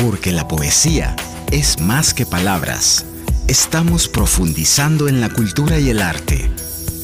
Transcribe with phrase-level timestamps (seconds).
[0.00, 1.16] Porque la poesía
[1.50, 3.04] es más que palabras.
[3.48, 6.48] Estamos profundizando en la cultura y el arte.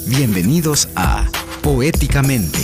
[0.07, 1.29] Bienvenidos a
[1.61, 2.61] Poéticamente.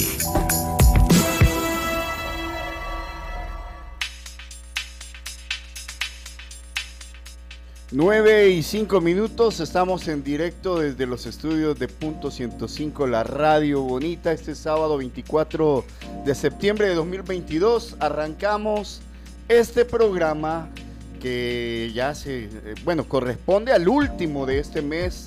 [7.91, 13.83] Nueve y cinco minutos, estamos en directo desde los estudios de Punto 105, la radio
[13.83, 15.85] bonita, este sábado 24
[16.25, 17.97] de septiembre de 2022.
[17.99, 19.03] Arrancamos
[19.51, 20.69] este programa
[21.21, 22.51] que ya se, eh,
[22.85, 25.27] bueno, corresponde al último de este mes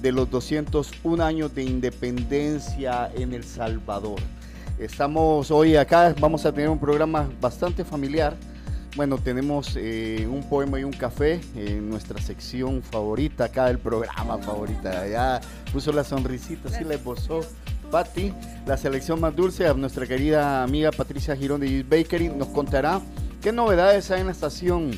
[0.00, 4.20] de los 201 años de independencia en El Salvador.
[4.78, 8.36] Estamos hoy acá, vamos a tener un programa bastante familiar.
[8.94, 14.38] Bueno, tenemos eh, un poema y un café en nuestra sección favorita acá del programa
[14.38, 15.08] favorita.
[15.08, 15.40] Ya
[15.72, 17.40] puso la sonrisita, sí la esbozó.
[17.90, 18.32] Patti,
[18.64, 23.00] la selección más dulce, a nuestra querida amiga Patricia Girón de Bakery nos contará
[23.42, 24.90] ¿Qué novedades hay en la estación?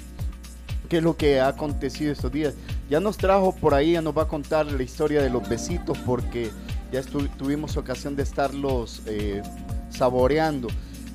[0.88, 2.54] ¿Qué es lo que ha acontecido estos días?
[2.88, 5.98] Ya nos trajo por ahí, ya nos va a contar la historia de los besitos
[5.98, 6.50] porque
[6.90, 9.42] ya tuvimos ocasión de estarlos eh,
[9.90, 10.68] saboreando.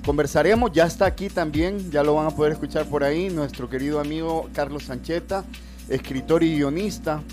[0.06, 4.00] Conversaremos, ya está aquí también, ya lo van a poder escuchar por ahí, nuestro querido
[4.00, 5.44] amigo Carlos Sancheta,
[5.90, 7.24] escritor y guionista,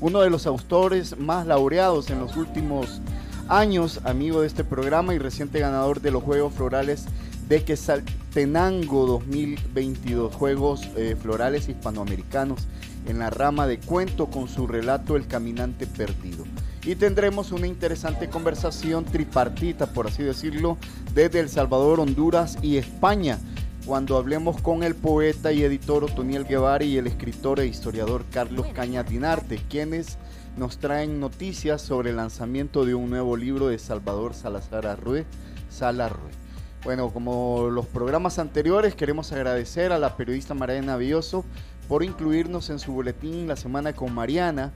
[0.00, 3.02] uno de los autores más laureados en los últimos
[3.48, 7.06] años, amigo de este programa y reciente ganador de los Juegos Florales
[7.48, 12.66] de Quesaltenango 2022, Juegos eh, Florales Hispanoamericanos
[13.06, 16.44] en la rama de cuento con su relato El Caminante Perdido.
[16.84, 20.76] Y tendremos una interesante conversación tripartita, por así decirlo,
[21.14, 23.38] desde El Salvador, Honduras y España,
[23.86, 28.66] cuando hablemos con el poeta y editor Otoniel Guevara y el escritor e historiador Carlos
[28.74, 30.18] Cañas Dinarte, quienes
[30.56, 35.26] nos traen noticias sobre el lanzamiento de un nuevo libro de Salvador Salazar Arrué,
[35.70, 36.45] Salarrué.
[36.86, 41.44] Bueno, como los programas anteriores, queremos agradecer a la periodista Mariana Bioso
[41.88, 44.72] por incluirnos en su boletín La Semana con Mariana.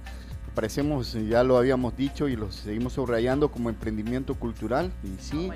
[0.57, 4.91] Parecemos, ya lo habíamos dicho y lo seguimos subrayando como emprendimiento cultural.
[5.05, 5.51] Y sí,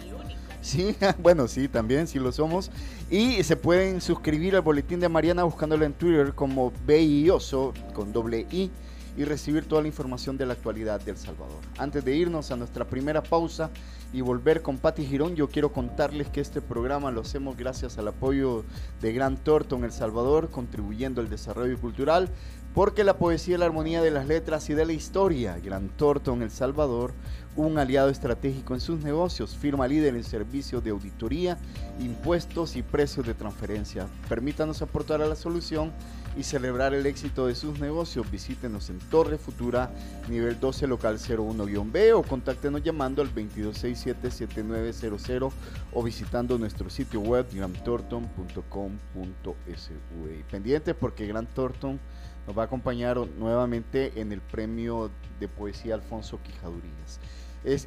[0.60, 2.71] sí, bueno, sí, también, sí lo somos.
[3.10, 8.47] Y se pueden suscribir al boletín de Mariana buscándolo en Twitter como Bioso con doble
[8.53, 8.71] I
[9.16, 11.60] y recibir toda la información de la actualidad de El Salvador.
[11.78, 13.71] Antes de irnos a nuestra primera pausa,
[14.14, 18.06] y volver con Patti Girón, yo quiero contarles que este programa lo hacemos gracias al
[18.06, 18.64] apoyo
[19.02, 22.28] de Gran Torto en El Salvador, contribuyendo al desarrollo cultural,
[22.74, 26.42] porque la poesía la armonía de las letras y de la historia, Gran Torto en
[26.42, 27.12] El Salvador,
[27.56, 31.58] un aliado estratégico en sus negocios, firma líder en servicios de auditoría,
[31.98, 34.06] impuestos y precios de transferencia.
[34.28, 35.91] Permítanos aportar a la solución
[36.37, 39.91] y celebrar el éxito de sus negocios, visítenos en Torre Futura,
[40.28, 45.53] nivel 12, local 01-B o contáctenos llamando al 2267-7900
[45.93, 50.45] o visitando nuestro sitio web grantorton.com.sv.
[50.50, 52.00] Pendientes porque Gran Torton
[52.47, 57.21] nos va a acompañar nuevamente en el premio de poesía Alfonso Quijadurías.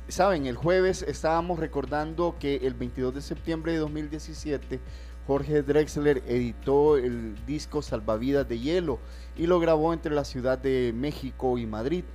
[0.07, 4.79] Saben, el jueves estábamos recordando que el 22 de septiembre de 2017
[5.27, 8.97] Jorge Drexler editó el disco Salvavidas de Hielo
[9.35, 12.05] y lo grabó entre la Ciudad de México y Madrid.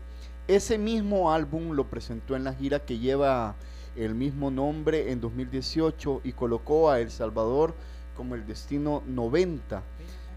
[0.48, 3.54] Ese mismo álbum lo presentó en la gira que lleva
[3.96, 7.74] el mismo nombre en 2018 y colocó a El Salvador
[8.16, 9.82] como el destino 90.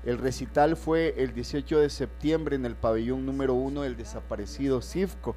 [0.03, 5.34] El recital fue el 18 de septiembre en el pabellón número 1 del desaparecido CIFCO.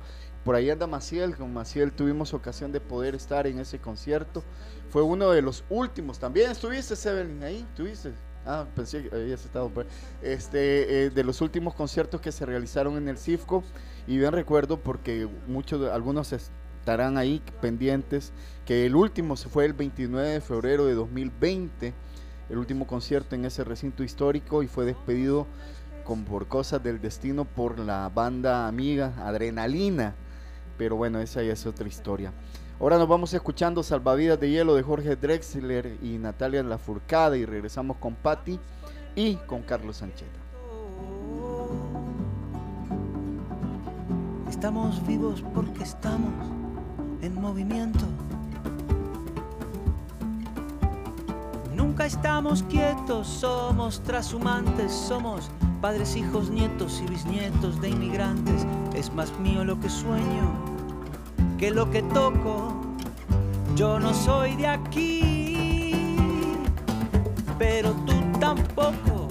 [0.48, 4.42] Por ahí anda Maciel, con Maciel tuvimos ocasión de poder estar en ese concierto
[4.88, 6.18] fue uno de los últimos.
[6.18, 8.14] También estuviste, Seven, ahí, ¿tuviste?
[8.46, 9.70] Ah, pensé que habías estado.
[10.22, 13.62] Este, eh, de los últimos conciertos que se realizaron en el CIFCO.
[14.06, 18.32] Y bien recuerdo porque muchos, algunos estarán ahí pendientes,
[18.64, 21.92] que el último se fue el 29 de febrero de 2020,
[22.48, 25.46] el último concierto en ese recinto histórico y fue despedido
[26.26, 30.14] por cosas del destino por la banda amiga Adrenalina.
[30.78, 32.32] Pero bueno, esa ya es otra historia.
[32.80, 37.96] Ahora nos vamos escuchando Salvavidas de Hielo de Jorge Drexler y Natalia Lafourcade y regresamos
[37.96, 38.58] con Patti
[39.16, 40.38] y con Carlos Sancheta.
[44.48, 46.32] Estamos vivos porque estamos
[47.20, 48.04] en movimiento.
[51.74, 58.64] Nunca estamos quietos, somos trashumantes, somos padres, hijos, nietos y bisnietos de inmigrantes.
[58.94, 60.67] Es más mío lo que sueño
[61.58, 62.72] que lo que toco.
[63.74, 66.16] Yo no soy de aquí,
[67.58, 69.28] pero tú tampoco.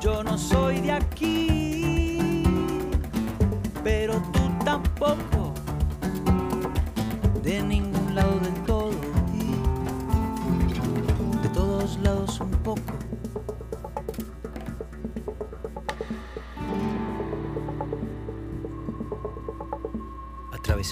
[0.00, 2.42] Yo no soy de aquí,
[3.84, 5.52] pero tú tampoco.
[7.42, 7.85] De ningún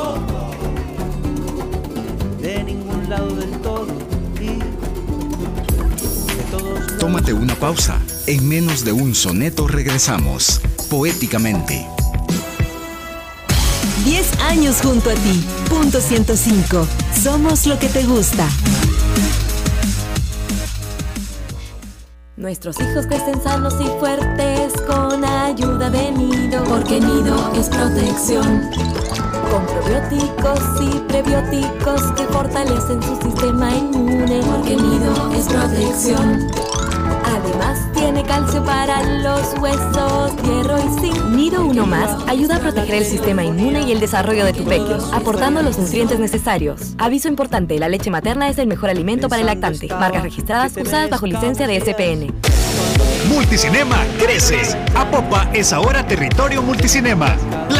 [0.00, 0.50] tampoco.
[2.40, 3.86] De ningún lado del todo.
[4.40, 4.46] Y
[6.36, 8.00] de todos Tómate una pausa.
[8.26, 11.86] En menos de un soneto regresamos, poéticamente.
[14.04, 15.44] 10 años junto a ti.
[15.68, 16.86] Punto 105.
[17.22, 18.48] Somos lo que te gusta.
[22.36, 26.64] Nuestros hijos crecen sanos y fuertes con ayuda de Nido.
[26.64, 28.62] Porque Nido es protección.
[29.50, 34.40] Con probióticos y prebióticos que fortalecen su sistema inmune.
[34.44, 36.48] Porque Nido es protección.
[37.24, 41.24] Además tiene calcio para los huesos, hierro y zinc.
[41.30, 44.96] Nido Uno Más ayuda a proteger el sistema inmune y el desarrollo de tu peque,
[45.12, 46.94] aportando los nutrientes necesarios.
[46.98, 49.88] Aviso importante, la leche materna es el mejor alimento para el lactante.
[49.88, 52.32] Marcas registradas usadas bajo licencia de SPN.
[53.28, 54.60] Multicinema crece.
[54.94, 57.36] Apopa es ahora territorio multicinema.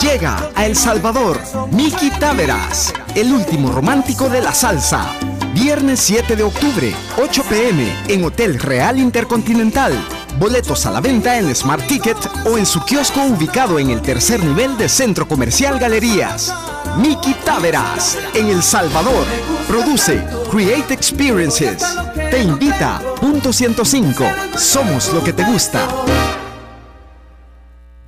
[0.00, 1.42] Llega a El Salvador
[1.72, 5.12] Miki Taveras, el último romántico de la salsa.
[5.52, 9.92] Viernes 7 de octubre, 8 pm, en Hotel Real Intercontinental.
[10.38, 14.42] Boletos a la venta en Smart Ticket o en su kiosco ubicado en el tercer
[14.42, 16.52] nivel de Centro Comercial Galerías.
[16.98, 19.24] Miki Taveras, en El Salvador.
[19.68, 21.84] Produce Create Experiences.
[22.30, 24.24] Te invita, punto 105.
[24.56, 25.88] Somos lo que te gusta.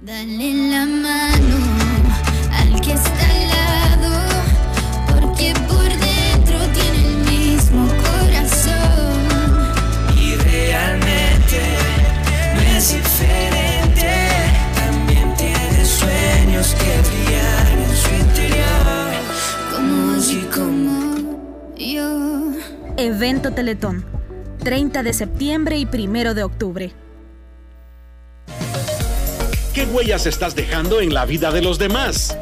[0.01, 0.96] Dale la
[23.17, 24.05] Evento Teletón.
[24.63, 26.93] 30 de septiembre y 1 de octubre.
[29.73, 32.37] ¿Qué huellas estás dejando en la vida de los demás?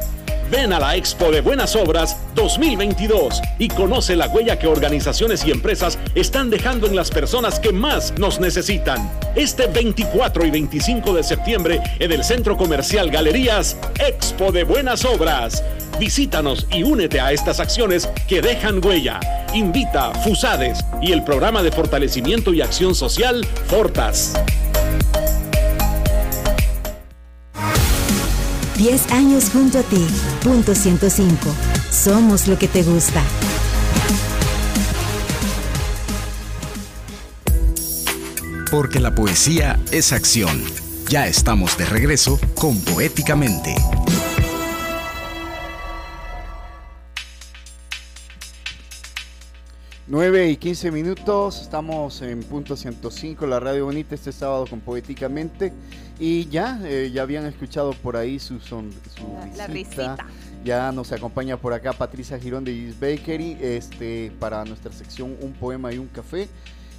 [0.51, 5.51] Ven a la Expo de Buenas Obras 2022 y conoce la huella que organizaciones y
[5.51, 9.11] empresas están dejando en las personas que más nos necesitan.
[9.35, 15.63] Este 24 y 25 de septiembre en el Centro Comercial Galerías Expo de Buenas Obras.
[15.99, 19.19] Visítanos y únete a estas acciones que dejan huella.
[19.53, 24.33] Invita FUSADES y el programa de fortalecimiento y acción social Fortas.
[28.77, 30.05] 10 años junto a ti.
[30.43, 31.37] Punto 105.
[31.91, 33.23] Somos lo que te gusta.
[38.69, 40.61] Porque la poesía es acción.
[41.07, 43.75] Ya estamos de regreso con Poéticamente.
[50.15, 55.73] 9 y 15 minutos, estamos en punto 105, la radio bonita este sábado con Poéticamente.
[56.21, 60.15] Y ya, eh, ya habían escuchado por ahí su, son, su La- la risita.
[60.15, 60.27] risita.
[60.63, 65.51] Ya nos acompaña por acá Patricia Girón de Gis Bakery este, para nuestra sección Un
[65.51, 66.47] Poema y un Café.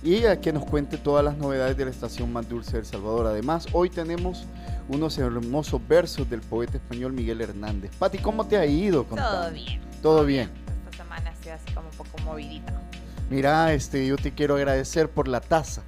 [0.04, 2.84] Y a que nos cuente todas las novedades de la estación más dulce de El
[2.84, 3.28] Salvador.
[3.28, 4.44] Además, hoy tenemos
[4.90, 7.92] unos hermosos versos del poeta español Miguel Hernández.
[7.98, 9.04] Pati, ¿cómo te ha ido?
[9.04, 9.52] Todo Contame.
[9.54, 9.80] bien.
[10.02, 10.50] Todo bien.
[10.90, 12.78] Esta semana ha sido así como un poco movidita.
[13.30, 15.82] Mira, este, yo te quiero agradecer por la taza.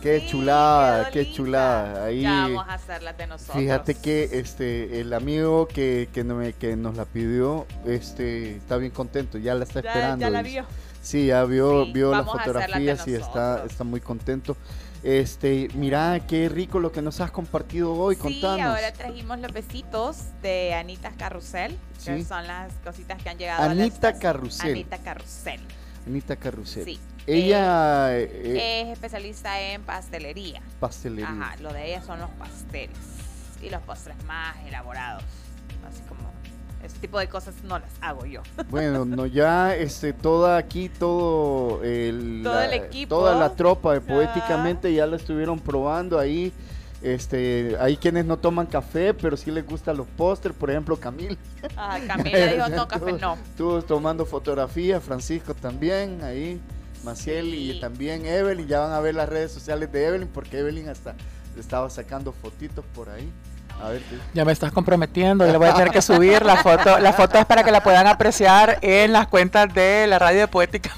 [0.00, 1.36] Qué Sí, chulada, qué linda.
[1.36, 2.04] chulada.
[2.04, 3.56] Ahí, Ya vamos a hacerlas de nosotros.
[3.56, 8.76] fíjate que este, el amigo que, que, no me- que nos la pidió, este, está
[8.76, 10.20] bien contento, ya la está Ya- esperando.
[10.24, 10.64] ya la vio.
[11.02, 14.56] Sí, ya vio, Sí, vio las a fotografías y está, está muy contento.
[15.02, 18.66] Este, mira, qué rico lo que nos has compartido hoy, Sí, contanos.
[18.76, 23.66] ahora trajimos los besitos de Anita Carrusel, que son las cositas que han llegado a
[23.66, 24.20] Anita estación.
[24.20, 24.70] Carrusel.
[24.70, 25.60] Anita Carrusel.
[26.06, 26.84] Anita Carrusel.
[26.84, 26.98] Sí.
[27.26, 30.62] Ella, eh, es especialista en pastelería.
[30.80, 31.28] pastelería.
[31.28, 32.96] Ajá, lo de ella son los pasteles
[33.62, 35.22] y los postres más elaborados.
[35.86, 36.30] Así como
[36.82, 38.42] ese tipo de cosas no las hago yo.
[38.70, 43.14] Bueno, no, ya este, toda aquí, todo el, Todo la- el equipo.
[43.16, 46.52] toda la tropa de Poéticamente ya lo estuvieron probando ahí.
[47.00, 51.38] Este, hay quienes no toman café, pero sí les gustan los pósters, por ejemplo, Camil.
[51.76, 53.38] Ah, Camila dijo, no, café no.
[53.56, 56.60] Todos tomando fotografías, Francisco también, ahí,
[57.04, 60.88] Maciel y también Evelyn, ya van a ver las redes sociales de Evelyn, porque Evelyn
[60.88, 61.14] hasta
[61.56, 63.30] estaba sacando fotitos por ahí.
[63.82, 64.16] A ver, ¿qué?
[64.34, 66.98] Ya me estás comprometiendo, yo le voy a tener que subir la foto.
[66.98, 70.48] La foto es para que la puedan apreciar en las cuentas de la radio de
[70.48, 70.90] Poética.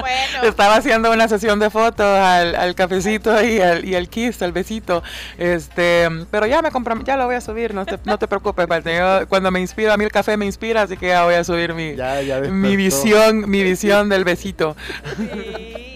[0.00, 4.40] Bueno, Estaba haciendo una sesión de fotos al, al cafecito y al, y al kiss,
[4.42, 5.02] al besito.
[5.38, 6.70] Este, pero ya me
[7.04, 8.66] ya lo voy a subir, no te, no te preocupes.
[8.84, 11.44] Yo, cuando me inspiro, a mí el café me inspira, así que ya voy a
[11.44, 12.76] subir mi, Ya, ya mi despertó.
[12.76, 14.76] visión, mi visión del besito.
[15.16, 15.90] sí.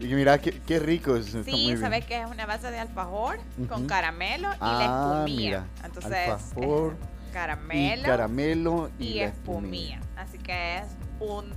[0.00, 1.14] Y mira, qué, qué rico.
[1.16, 3.38] es, Sí, sabes que es una base de alfajor
[3.68, 5.24] con caramelo y la Ah, espumilla.
[5.60, 6.96] mira, Entonces, alfajor
[7.28, 10.00] es caramelo y caramelo y, y la espumilla.
[10.16, 10.84] Así que es
[11.20, 11.50] un.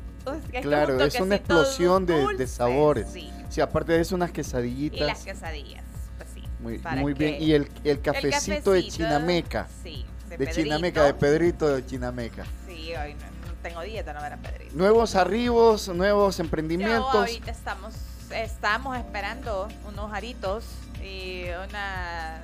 [0.53, 3.07] es Claro, es una explosión de, sabores.
[3.13, 3.31] Sí.
[3.49, 5.23] Sí, aparte de eso, unas Y las quesadillitas.
[5.23, 5.83] quesadillas,
[6.17, 6.43] pues sí.
[6.59, 7.41] Muy, muy bien.
[7.41, 9.67] Y el, el cafecito de cafecito, Chinameca.
[9.83, 10.47] Sí, de, De.
[10.51, 12.43] Chinameca, de Pedrito de Chinameca.
[12.67, 14.75] Sí, hoy no, no tengo dieta, no ver a Pedrito.
[14.75, 17.13] Nuevos arribos, nuevos Yo emprendimientos.
[17.15, 17.93] ahorita estamos,
[18.33, 20.65] estamos esperando unos aritos
[21.01, 22.41] y una...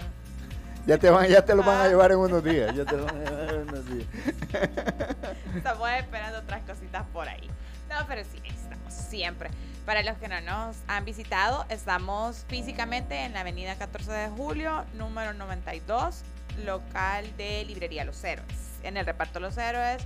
[0.86, 1.88] Ya te, van, ya te lo van a Ah.
[1.88, 2.74] llevar en unos días.
[2.76, 4.08] Ya te lo van a llevar en unos días.
[5.56, 7.50] Estamos esperando otras cositas por ahí.
[7.90, 9.50] No, pero sí, estamos siempre.
[9.86, 14.86] Para los que no nos han visitado, estamos físicamente en la avenida 14 de julio,
[14.94, 16.22] número 92,
[16.66, 18.48] local de Librería Los Héroes.
[18.84, 20.02] En el reparto Los Héroes,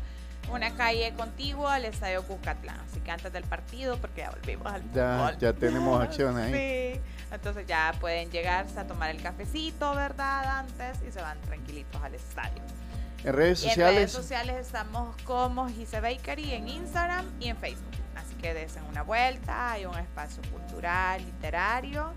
[0.51, 2.79] una calle contigua al Estadio Cuscatlán.
[2.89, 5.37] Así que antes del partido, porque ya volvimos al Ya, fútbol.
[5.39, 6.53] ya tenemos acción ahí.
[6.95, 10.59] Sí, entonces ya pueden llegarse a tomar el cafecito, ¿verdad?
[10.59, 12.61] Antes y se van tranquilitos al estadio.
[13.23, 14.11] En redes Y en redes sociales.
[14.11, 17.91] sociales estamos como Gise Bakery en Instagram y en Facebook.
[18.15, 22.13] Así que desen una vuelta, hay un espacio cultural, literario,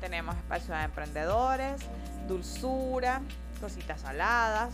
[0.00, 1.80] tenemos espacio de emprendedores,
[2.28, 3.20] dulzura,
[3.60, 4.70] cositas saladas.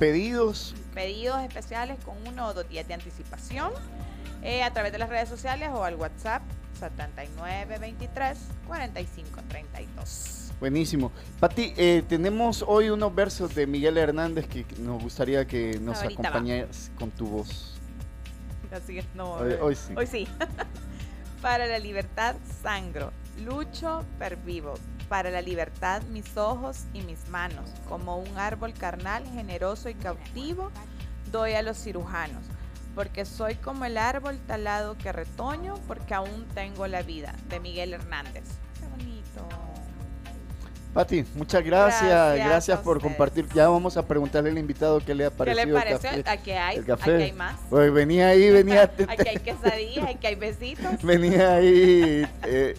[0.00, 0.74] Pedidos.
[0.94, 3.70] Pedidos especiales con uno o dos días de anticipación
[4.42, 6.40] eh, a través de las redes sociales o al WhatsApp
[6.80, 10.52] 7923 4532.
[10.58, 11.12] Buenísimo.
[11.38, 16.22] Pati, eh, tenemos hoy unos versos de Miguel Hernández que nos gustaría que nos Ahorita
[16.22, 16.28] va.
[16.30, 17.74] acompañes con tu voz.
[18.72, 19.34] Así que no.
[19.34, 19.92] Hoy- hoy sí.
[19.94, 20.26] Hoy sí.
[21.42, 23.12] Para la libertad sangro,
[23.44, 24.74] lucho pervivo.
[25.08, 27.68] Para la libertad mis ojos y mis manos.
[27.88, 30.70] Como un árbol carnal, generoso y cautivo,
[31.32, 32.44] doy a los cirujanos.
[32.94, 37.34] Porque soy como el árbol talado que retoño, porque aún tengo la vida.
[37.48, 38.44] De Miguel Hernández.
[38.78, 39.48] Qué bonito.
[40.92, 42.36] Pati, muchas gracias.
[42.36, 43.12] Gracias por ustedes.
[43.12, 43.46] compartir.
[43.54, 46.10] Ya vamos a preguntarle al invitado qué le ha ¿Qué parecido le pareció?
[46.10, 46.38] el café.
[46.38, 47.14] Aquí hay, el café.
[47.14, 47.56] aquí hay más.
[47.70, 51.02] Pues venía ahí, venía, Aquí hay quesadillas, aquí hay besitos.
[51.02, 52.74] venía ahí eh,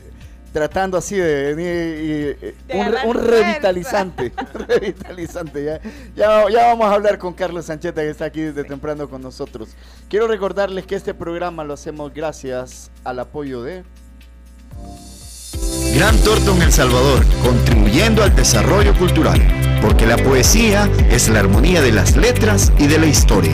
[0.51, 5.63] tratando así de venir y, eh, De un, revitalizante, un revitalizante.
[5.63, 5.81] Ya,
[6.15, 9.70] ya, ya vamos a hablar con Carlos Sancheta que está aquí desde temprano con nosotros.
[10.10, 13.84] Quiero recordarles que este programa lo hacemos gracias al apoyo de
[15.96, 19.41] Gran Torton El Salvador, contribuyendo al desarrollo cultural,
[19.81, 23.53] porque la poesía es la armonía de las letras y de la historia.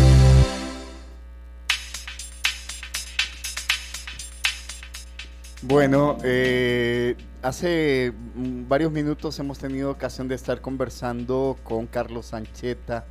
[5.63, 13.05] Bueno, eh, hace mm, varios minutos hemos tenido ocasión de estar conversando con Carlos Sancheta,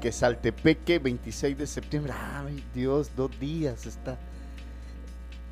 [0.00, 2.12] que es Saltepeque, 26 de septiembre.
[2.16, 3.10] ¡Ay, Dios!
[3.16, 4.16] Dos días está.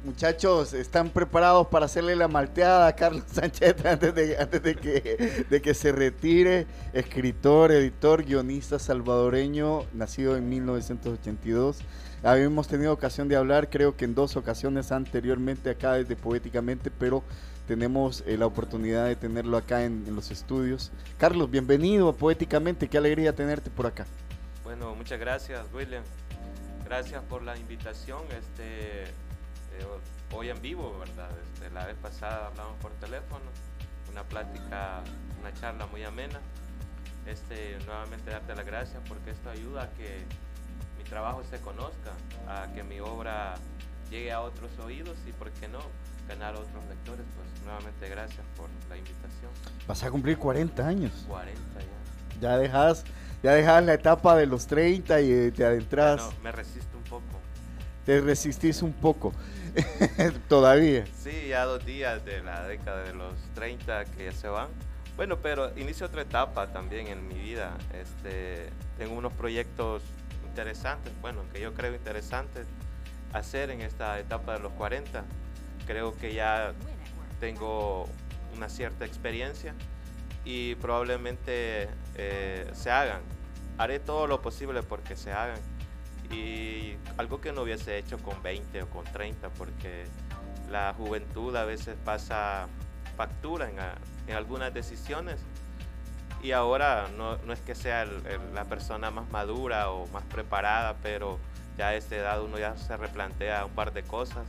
[0.05, 5.45] Muchachos, ¿están preparados para hacerle la malteada a Carlos Sancheta antes de, antes de, que,
[5.51, 6.69] de que se retire?
[6.93, 11.81] Escritor, editor, guionista salvadoreño, nacido en 1982
[12.25, 17.25] Habíamos tenido ocasión de hablar, creo que en dos ocasiones anteriormente acá desde Poéticamente, pero
[17.67, 20.93] tenemos eh, la oportunidad de tenerlo acá en, los estudios.
[21.19, 24.07] Carlos, bienvenido Poéticamente, qué alegría tenerte por acá.
[24.63, 26.05] Bueno, muchas gracias, William.
[26.85, 28.23] Gracias por la invitación.
[28.27, 29.87] Este, eh,
[30.33, 31.29] hoy en vivo, ¿verdad?
[31.55, 33.47] Este, la vez pasada hablamos por teléfono,
[34.13, 35.01] una plática,
[35.41, 36.39] una charla muy amena.
[37.27, 40.25] Este, nuevamente darte las gracias porque esto ayuda a que
[41.13, 42.13] trabajo se conozca,
[42.49, 43.55] a que mi obra
[44.11, 45.81] llegue a otros oídos y, ¿por qué no?,
[46.27, 47.27] ganar a otros lectores.
[47.37, 49.51] Pues nuevamente gracias por la invitación.
[49.87, 51.13] Vas a cumplir 40 años.
[51.29, 52.41] 40 ya.
[52.41, 53.05] Ya dejas,
[53.43, 56.23] ya dejas la etapa de los 30 y te adentras.
[56.23, 57.41] No, me resisto un poco.
[58.07, 59.35] Te resistís un poco.
[60.49, 61.05] Todavía.
[61.23, 64.69] Sí, ya dos días de la década de los 30 que se van.
[65.17, 67.77] Bueno, pero inicio otra etapa también en mi vida.
[67.93, 70.03] Este, tengo unos proyectos
[70.53, 72.67] interesantes, bueno, que yo creo interesantes
[73.33, 75.25] hacer en esta etapa de los 40.
[75.87, 76.75] Creo que ya
[77.41, 78.07] tengo
[78.55, 79.75] una cierta experiencia
[80.45, 83.23] y probablemente eh, se hagan.
[83.79, 85.59] Haré todo lo posible porque se hagan.
[86.31, 90.05] Y algo que no hubiese hecho con 20 o con 30, porque
[90.71, 92.69] la juventud a veces pasa
[93.17, 93.77] factura en,
[94.27, 95.41] en algunas decisiones
[96.43, 98.05] y ahora no, no es que sea
[98.53, 101.39] la persona más madura o más preparada, pero
[101.79, 104.45] ya a esta edad uno ya se replantea un par de cosas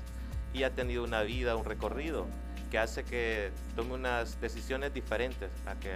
[0.53, 2.25] y ha tenido una vida, un recorrido
[2.71, 5.91] que hace que tome unas decisiones diferentes a, que,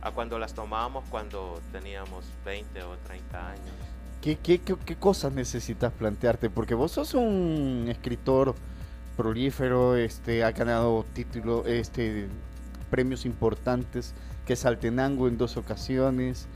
[0.00, 3.74] a cuando las tomábamos cuando teníamos 20 o 30 años.
[4.20, 6.48] ¿Qué, qué, qué, qué cosas necesitas plantearte?
[6.48, 8.54] Porque vos sos un escritor
[9.16, 12.28] prolífero, este, ha ganado títulos, este,
[12.88, 14.14] premios importantes
[14.46, 16.46] que Saltenango en dos ocasiones.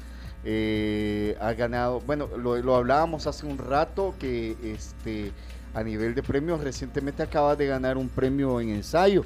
[0.45, 5.33] Eh, ha ganado, bueno, lo, hablábamos hace un rato que este
[5.75, 9.25] a nivel de premios recientemente acaba de ganar un premio en ensayo.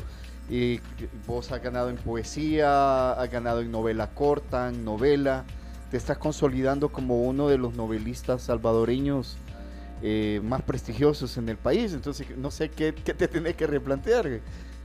[0.49, 0.81] Y
[1.27, 5.45] vos has ganado en poesía, has ganado en novela corta, en novela.
[5.91, 9.37] Te estás consolidando como uno de los novelistas salvadoreños
[10.03, 11.93] eh, más prestigiosos en el país.
[11.93, 14.41] Entonces, no sé qué, te tenés que replantear.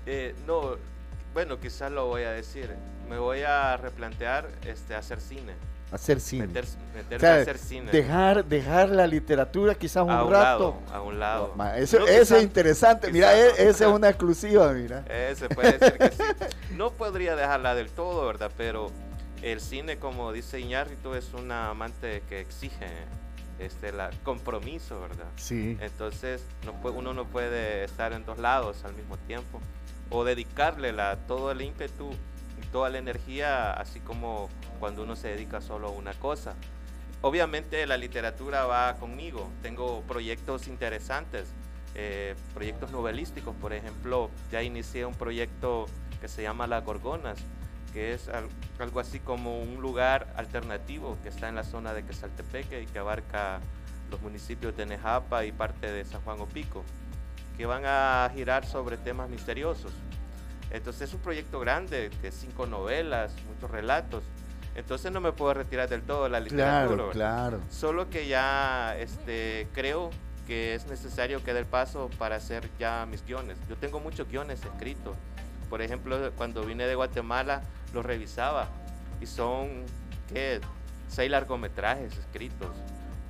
[0.05, 0.75] Eh, no,
[1.35, 2.73] bueno, quizás lo voy a decir.
[3.09, 5.53] Me voy a replantear este, hacer cine.
[5.91, 6.47] Hacer cine.
[6.47, 7.91] Meter, a hacer cine.
[7.91, 10.77] Dejar, dejar la literatura quizás un, a un rato.
[10.93, 11.53] a un lado.
[11.75, 13.11] eso, es interesante.
[13.11, 15.03] mira, e, esa es una exclusiva, mira.
[15.09, 16.23] Ese puede ser que sí.
[16.77, 18.51] No podría dejarla del todo, ¿verdad?
[18.55, 18.91] Pero
[19.41, 22.87] el cine, como dice Iñárritu, es un amante que exige
[23.59, 25.27] este la compromiso, ¿verdad?
[25.35, 25.77] Sí.
[25.81, 29.59] Entonces, no uno no puede estar en dos lados al mismo tiempo
[30.09, 32.11] o dedicarle la, todo el ímpetu
[32.61, 36.55] y toda la energía, así como cuando uno se dedica solo a una cosa.
[37.21, 41.47] Obviamente la literatura va conmigo, tengo proyectos interesantes,
[41.95, 45.85] eh, proyectos novelísticos, por ejemplo, ya inicié un proyecto
[46.21, 47.39] que se llama Las Gorgonas,
[47.93, 48.29] que es
[48.77, 52.99] algo así como un lugar alternativo que está en la zona de Quesaltepeque y que
[52.99, 53.61] abarca
[54.11, 56.83] los municipios de Nejapa y parte de San Juan Opico
[57.57, 59.91] que van a girar sobre temas misteriosos.
[60.71, 64.23] Entonces es un proyecto grande, de cinco novelas, muchos relatos.
[64.75, 66.95] Entonces no me puedo retirar del todo de la literatura.
[66.95, 67.59] Claro, claro.
[67.69, 70.09] Solo que ya este, creo
[70.47, 73.57] que es necesario que dé el paso para hacer ya mis guiones.
[73.69, 75.15] Yo tengo muchos guiones escritos.
[75.69, 77.61] Por ejemplo, cuando vine de Guatemala,
[77.93, 78.67] los revisaba.
[79.21, 79.85] Y son,
[80.27, 80.59] ¿qué?
[81.07, 82.69] Seis largometrajes escritos,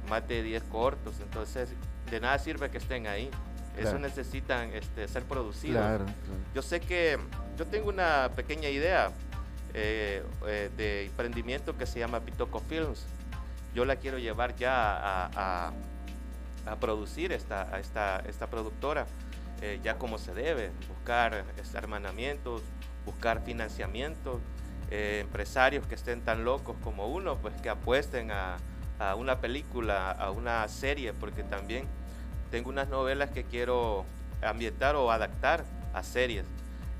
[0.09, 1.19] más de diez cortos.
[1.21, 1.69] Entonces,
[2.09, 3.29] de nada sirve que estén ahí.
[3.77, 6.01] Eso necesitan este, ser producidos.
[6.53, 7.17] Yo sé que
[7.57, 9.11] yo tengo una pequeña idea
[9.73, 13.05] eh, eh, de emprendimiento que se llama Pitoco Films.
[13.73, 15.71] Yo la quiero llevar ya a,
[16.65, 19.05] a producir esta, a esta, esta productora
[19.61, 22.61] eh, ya como se debe, buscar este, hermanamientos,
[23.05, 24.39] buscar financiamiento,
[24.89, 28.57] empresarios que estén tan locos como uno, pues que apuesten a,
[28.99, 31.87] a una película, a una serie, porque también
[32.55, 34.05] tengo unas novelas que quiero
[34.41, 36.45] ambientar o adaptar a series.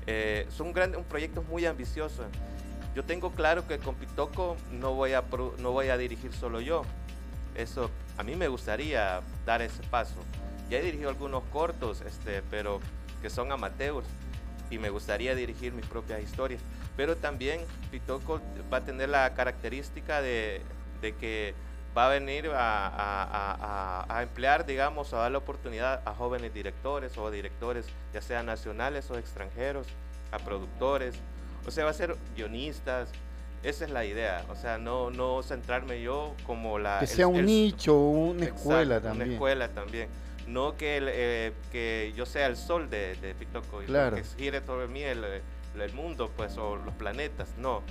[0.06, 2.26] Eh, son grandes, proyectos muy ambiciosos.
[2.94, 5.24] Yo tengo claro que con Pitoco no voy a,
[5.56, 6.82] no voy a dirigir solo yo.
[7.54, 10.16] Eso a mí me gustaría dar ese paso.
[10.68, 12.80] Ya he dirigido algunos cortos, este, pero
[13.22, 14.06] que son amateurs
[14.70, 16.60] y me gustaría dirigir mis propias historias.
[16.98, 20.60] Pero también Pitoco va a tener la característica de,
[21.00, 21.54] de que
[21.96, 26.52] va a venir a, a- a- a- emplear, digamos, a dar la oportunidad a jóvenes
[26.52, 29.86] directores o directores, ya sean nacionales o extranjeros,
[30.32, 31.14] a productores,
[31.66, 33.08] o sea, va a ser guionistas.
[33.62, 36.98] Esa es la idea, o sea, no, no centrarme yo como la...
[36.98, 39.28] Que el- sea un el- nicho, una Exacto, escuela también.
[39.28, 40.08] Una escuela también.
[40.46, 44.14] No que, el, eh, que yo sea el sol de, de Pitoco y Claro.
[44.16, 47.48] que gire sobre mí el, el mundo, pues, o los planetas.
[47.58, 47.82] No.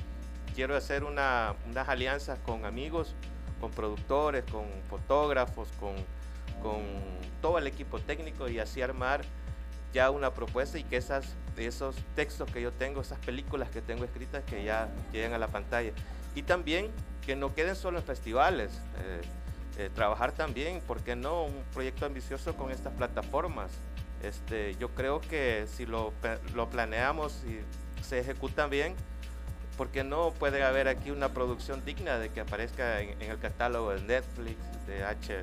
[0.54, 3.14] Quiero hacer una, unas alianzas con amigos,
[3.66, 5.96] con productores, con fotógrafos, con,
[6.62, 6.84] con
[7.42, 9.22] todo el equipo técnico y así armar
[9.92, 14.04] ya una propuesta y que esas, esos textos que yo tengo, esas películas que tengo
[14.04, 15.94] escritas, que ya lleguen a la pantalla.
[16.36, 16.92] Y también
[17.26, 18.72] que no queden solo en festivales.
[19.04, 19.22] eh,
[19.78, 21.44] eh, trabajar también, ¿por qué no?
[21.44, 23.72] Un proyecto ambicioso con estas plataformas.
[24.24, 26.14] Este, yo creo que si lo,
[26.54, 27.60] lo planeamos y
[28.02, 28.96] se ejecutan bien,
[29.78, 33.40] ¿por qué no puede haber aquí una producción digna de que aparezca en, en el
[33.40, 34.58] catálogo de Netflix,
[34.88, 35.36] de H,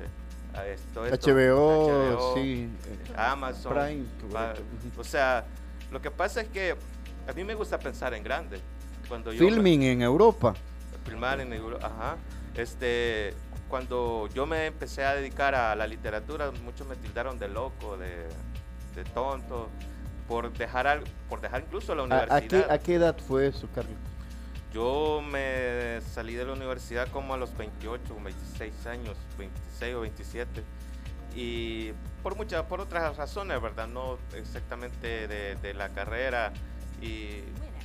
[0.55, 4.05] a esto, esto, HBO, sí, eh, Amazon, Prime,
[4.97, 5.45] o sea,
[5.91, 6.75] lo que pasa es que
[7.27, 8.59] a mí me gusta pensar en grande.
[9.07, 10.53] Cuando yo Filming en Europa.
[11.05, 12.15] filmar en Euro- ajá.
[12.55, 13.33] Este,
[13.67, 18.27] cuando yo me empecé a dedicar a la literatura, muchos me tildaron de loco, de,
[18.95, 19.69] de tonto,
[20.27, 22.71] por dejar algo, por dejar incluso la ¿A, a qué, universidad.
[22.71, 23.97] ¿A qué edad fue eso, Carlos?
[24.73, 30.01] Yo me salí de la universidad como a los 28 o 26 años, 26 o
[30.01, 30.63] 27.
[31.35, 31.91] Y
[32.23, 33.87] por muchas, por otras razones, ¿verdad?
[33.87, 36.51] No exactamente de, de la carrera
[37.01, 37.43] y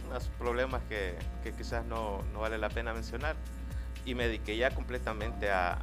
[0.08, 3.36] unos problemas que, que quizás no, no vale la pena mencionar.
[4.06, 5.78] Y me dediqué ya completamente a, a-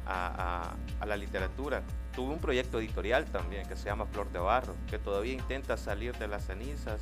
[0.66, 1.82] a- a la literatura.
[2.16, 6.16] Tuve un proyecto editorial también que se llama Flor de Barro, que todavía intenta salir
[6.16, 7.00] de las cenizas.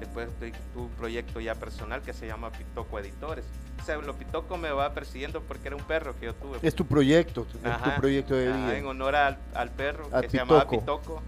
[0.00, 3.44] Después tu- tuve un proyecto ya personal que se llama Pitoco Editores.
[3.80, 6.58] O sea, lo Pitoco me va persiguiendo porque era un perro que yo tuve.
[6.62, 8.78] Es tu proyecto, tu- es tu Ajá, proyecto de ajá, vida.
[8.78, 11.20] en honor al, al perro A que se llamaba Pitoco.
[11.20, 11.22] Pitoco.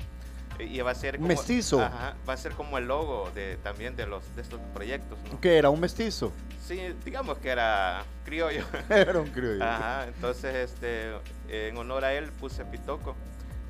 [0.61, 1.81] Y va a ser Un como, mestizo.
[1.81, 5.17] ajá, va a ser como el logo de, también de, los, de estos proyectos.
[5.31, 5.41] ¿no?
[5.41, 5.71] ¿Qué era?
[5.71, 6.33] ¿Un mestizo?
[6.67, 8.65] Sí, digamos que era criollo.
[8.91, 9.63] Era un criollo.
[9.65, 11.13] Ajá, entonces este,
[11.49, 13.15] en honor a él puse Pitoco.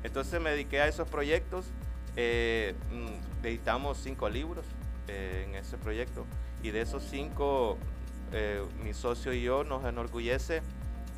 [0.03, 1.65] Entonces me dediqué a esos proyectos.
[2.17, 4.65] eh, mm, editamos cinco libros
[5.09, 6.25] eh, en ese proyecto.
[6.61, 7.77] Y de esos cinco,
[8.31, 10.61] eh, mi socio y yo nos enorgullece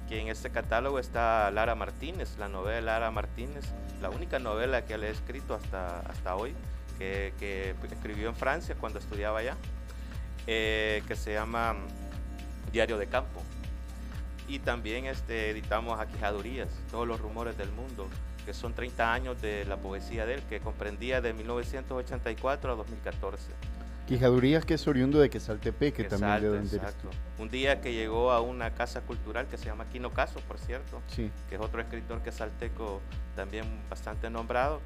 [0.08, 3.66] que en este catálogo está Lara Martínez, la novela Lara Martínez,
[4.02, 6.54] la única novela que le he escrito hasta, hasta hoy,
[6.98, 9.58] que, que escribió en Francia cuando estudiaba allá,
[10.48, 11.76] eh, que se llama
[12.72, 13.42] Diario de Campo.
[14.48, 18.08] Y también este, editamos a Quijadurías, todos los rumores del mundo,
[18.46, 23.52] que son 30 años de la poesía de él, que comprendía de 1984 a 2014.
[24.16, 27.10] Quijadurías, que es oriundo de Quesaltepeque, también de Exacto, donde eres exacto.
[27.42, 31.02] Un día que llegó a una casa cultural que se llama Quino Caso, por cierto,
[31.08, 31.32] Sí.
[31.48, 33.00] que es otro escritor que salteco
[33.38, 34.82] también bastante nombrado.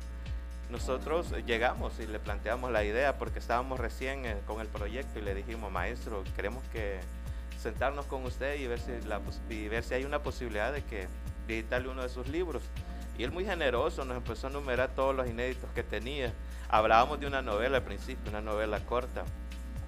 [0.70, 5.24] Nosotros llegamos y le planteamos la idea porque estábamos recién eh, con el proyecto y
[5.24, 7.00] le dijimos, maestro, queremos que
[7.60, 10.84] sentarnos con usted y ver si, la, pos- y ver si hay una posibilidad de
[10.84, 11.08] que
[11.48, 12.62] de editarle uno de sus libros.
[13.18, 16.32] Y él muy generoso nos empezó a enumerar todos los inéditos que tenía.
[16.70, 19.24] Hablábamos de una novela al principio, una novela corta.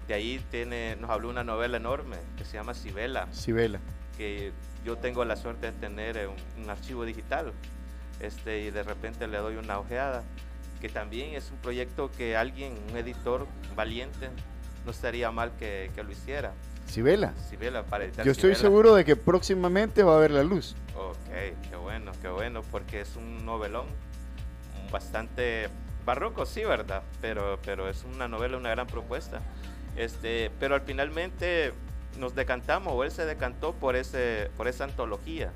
[0.08, 3.80] De ahí tiene, nos habló una novela enorme que se llama Sibela Sibela.
[4.16, 4.54] que
[4.86, 7.52] yo tengo la suerte de tener eh, un, un archivo digital
[8.22, 10.24] este, y de repente le doy una ojeada,
[10.80, 14.30] que también es un proyecto que alguien, un editor valiente,
[14.86, 16.54] no estaría mal que, que lo hiciera.
[16.86, 17.34] Sibela.
[17.50, 18.62] Sibela, para editar Yo estoy Sibela.
[18.62, 20.74] seguro de que próximamente va a ver la luz.
[20.96, 21.18] Ok,
[21.70, 23.88] qué bueno, qué bueno, porque es un novelón
[24.90, 25.68] bastante
[26.08, 27.04] barroco, sí, ¿verdad?
[27.22, 29.42] Pero, pero es una novela, una gran propuesta.
[29.98, 31.74] Este, pero al finalmente
[32.18, 35.52] nos decantamos, o él se decantó por, ese, por esa antología.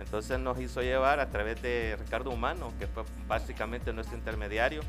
[0.00, 4.80] Entonces nos hizo llevar a través de Ricardo Humano, que fue básicamente nuestro intermediario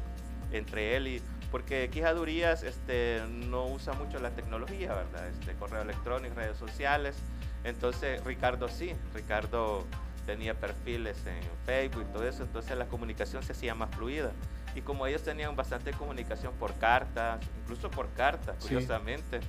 [0.52, 1.22] entre él y...
[1.52, 5.28] Porque Quijadurías este, no usa mucho la tecnología, ¿verdad?
[5.28, 7.18] Este, correo electrónico, redes sociales.
[7.66, 9.86] Entonces Ricardo sí, Ricardo
[10.26, 14.32] tenía perfiles en Facebook y todo eso, entonces la comunicación se hacía más fluida.
[14.76, 18.70] Y como ellos tenían bastante comunicación por cartas, incluso por cartas, Sí.
[18.70, 19.40] curiosamente,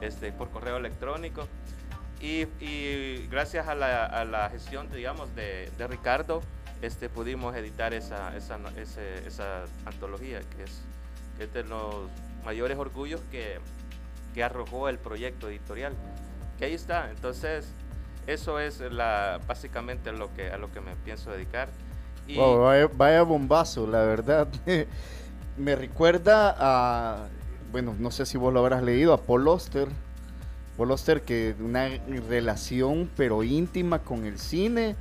[0.00, 1.46] este, por correo electrónico.
[2.20, 6.42] Y, y gracias a la, a la gestión, digamos, de, de Ricardo,
[6.82, 10.82] este, pudimos editar esa, esa, ese- esa antología, que es,
[11.36, 12.08] que es de los
[12.44, 13.58] mayores orgullos que,
[14.34, 15.94] que arrojó el proyecto editorial.
[16.58, 17.10] Que ahí está.
[17.10, 17.72] Entonces,
[18.26, 21.70] eso es la, básicamente lo que, a lo que me pienso dedicar.
[22.96, 24.48] Vaya bombazo, la verdad.
[25.56, 27.28] Me recuerda a,
[27.72, 29.88] bueno, no sé si vos lo habrás leído, a Paul Oster.
[30.76, 31.88] Paul Oster que una
[32.28, 34.96] relación pero íntima con el cine.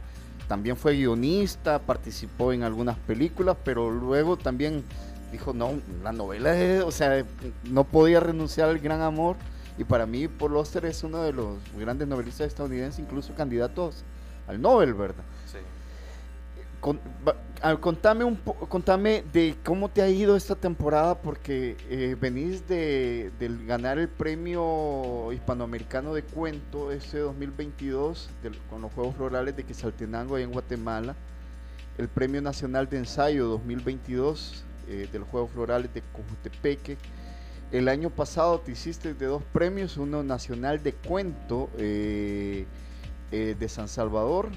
[0.48, 4.84] También fue guionista, participó en algunas películas, pero luego también
[5.32, 7.24] dijo, no, la novela es, o sea,
[7.66, 9.36] no podía renunciar al gran amor.
[9.78, 14.04] Y para mí Paul Oster es uno de los grandes novelistas estadounidenses, incluso candidatos
[14.48, 15.24] al Nobel, ¿verdad?
[16.80, 17.00] Con-
[17.82, 23.66] contame un contame de cómo te ha ido esta temporada porque eh, venís de, del
[23.66, 30.38] ganar el premio hispanoamericano de cuento este 2022 del- con los Juegos Florales de Quetzaltenango
[30.38, 31.16] en Guatemala,
[31.98, 36.98] el premio nacional de ensayo 2022 eh, de los Juegos Florales de Cojutepeque.
[37.74, 42.66] El año pasado te hiciste de dos premios, uno nacional de cuento eh,
[43.32, 44.48] eh, de San Salvador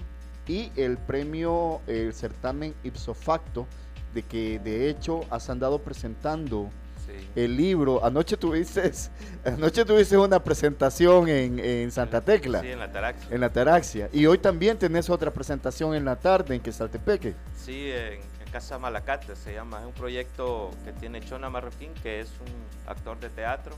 [0.47, 3.67] y el premio, el certamen ipso facto,
[4.15, 6.71] de que de hecho has andado presentando
[7.07, 7.29] Sí.
[7.35, 8.05] el libro.
[8.05, 8.93] Anoche tuviste,
[9.45, 13.29] anoche tuviste una presentación en, en Santa Tecla, Sí, en la Taraxia.
[13.35, 17.35] en la Taraxia, y hoy también tenés otra presentación en la tarde en Quesaltepeque.
[17.57, 19.81] Sí, en, en Casa Malacate se llama.
[19.81, 23.75] Es un proyecto que tiene Chona Marroquín, que es un actor de teatro,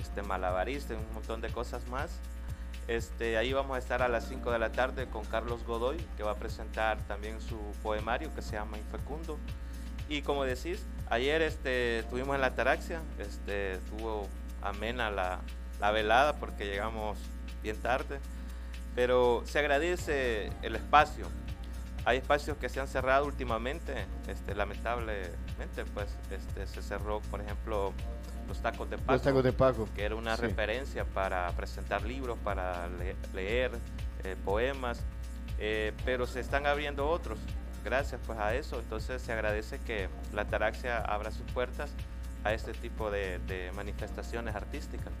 [0.00, 2.10] este malabarista, y un montón de cosas más.
[2.86, 6.22] Este, ahí vamos a estar a las 5 de la tarde con Carlos Godoy, que
[6.22, 9.38] va a presentar también su poemario que se llama Infecundo.
[10.08, 14.28] Y como decís, ayer este, estuvimos en la Taraxia, este, estuvo
[14.60, 15.40] amena la,
[15.80, 17.18] la velada porque llegamos
[17.62, 18.20] bien tarde,
[18.94, 21.26] pero se agradece el espacio.
[22.04, 27.94] Hay espacios que se han cerrado últimamente, este, lamentablemente, pues este, se cerró, por ejemplo,
[28.48, 29.88] los tacos de Paco, Los tacos de Paco.
[29.94, 30.42] que era una Sí.
[30.42, 33.72] referencia para presentar libros, para le- leer
[34.24, 35.00] eh, poemas,
[35.58, 37.38] eh, pero se están abriendo otros,
[37.84, 41.90] gracias pues a eso, entonces se agradece que la Taraxia abra sus puertas
[42.42, 45.12] a este tipo de, de manifestaciones artísticas.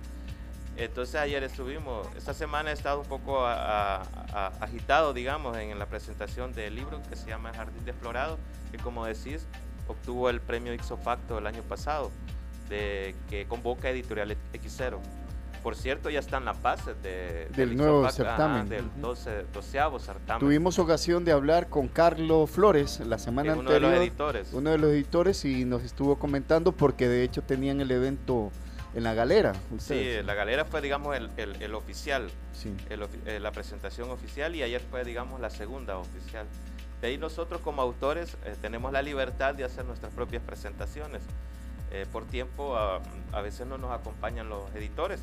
[0.76, 5.78] Entonces ayer estuvimos, esta semana he estado un poco a- a- a- agitado, digamos, en
[5.78, 8.38] la presentación del libro que se llama Jardín de Explorado,
[8.72, 9.46] que como decís,
[9.86, 12.10] obtuvo el premio Ixofacto el año pasado,
[12.68, 14.98] de, que convoca Editorial X0.
[15.62, 18.68] Por cierto, ya están las bases de, Del nuevo Ixofacto, ajá, certamen.
[18.68, 19.00] del Ujú.
[19.00, 20.40] 12, doceavo certamen.
[20.40, 24.48] Tuvimos ocasión de hablar con Carlos Flores la semana Es uno de los anterior, editores.
[24.52, 28.50] uno de los editores, y nos estuvo comentando porque de hecho tenían el evento
[28.94, 29.54] en la galera.
[29.54, 30.24] Sí, ustedes.
[30.26, 32.74] la galera fue, digamos, el, el- el oficial, Sí.
[32.90, 36.46] el eh, la presentación oficial y ayer fue, digamos, la segunda oficial.
[37.00, 41.22] De ahí nosotros como autores eh, tenemos la libertad de hacer nuestras propias presentaciones.
[41.96, 43.00] Eh, por tiempo a,
[43.32, 45.22] a veces no nos acompañan los editores.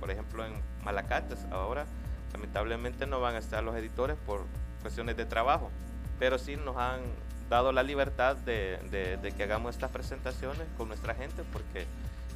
[0.00, 0.52] Por ejemplo, en
[0.84, 1.86] Malacates ahora
[2.34, 4.44] lamentablemente no van a estar los editores por
[4.82, 5.70] cuestiones de trabajo,
[6.18, 7.00] pero sí nos han
[7.48, 8.78] dado la libertad de,
[9.22, 11.86] de- que hagamos estas presentaciones con nuestra gente porque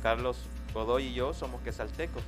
[0.03, 0.39] Carlos
[0.73, 2.23] Godoy y yo somos quesaltecos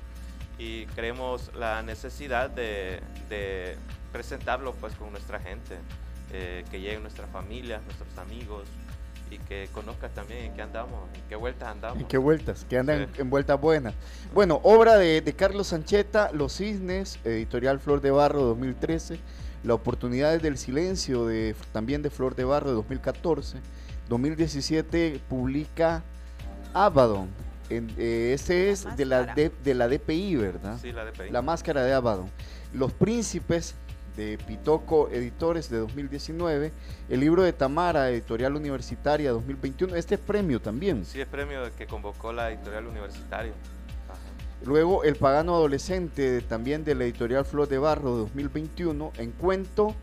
[0.58, 3.78] y creemos la necesidad de, de
[4.12, 5.78] presentarlo pues con nuestra gente,
[6.32, 8.64] eh, que lleguen nuestras familias, nuestros amigos
[9.30, 11.98] y que conozcan también en qué andamos, en qué vueltas andamos.
[12.00, 12.64] ¿En qué vueltas?
[12.68, 13.20] Que andan Sí.
[13.22, 13.94] en vueltas buenas.
[14.32, 19.18] Bueno, obra de, de Carlos Sancheta, Los Cisnes, editorial Flor de Barro 2013,
[19.64, 23.58] La oportunidad del silencio, de, también de Flor de Barro de 2014.
[24.08, 26.02] 2017 publica
[26.72, 27.28] Abaddon.
[27.68, 29.34] En, eh, este es de la, máscara.
[29.34, 30.78] D- de la DPI, ¿verdad?
[30.80, 31.30] Sí, la DPI.
[31.30, 32.30] La máscara de Abaddon.
[32.72, 33.74] Los Príncipes
[34.16, 36.72] de Pitoco Editores de 2019.
[37.08, 39.94] El libro de Tamara, editorial universitaria 2021.
[39.94, 41.04] Este es premio también.
[41.04, 43.52] Sí, es premio que convocó la editorial universitaria.
[44.08, 44.18] Ajá.
[44.64, 49.94] Luego El Pagano Adolescente, también de la editorial Flor de Barro 2021, en cuento,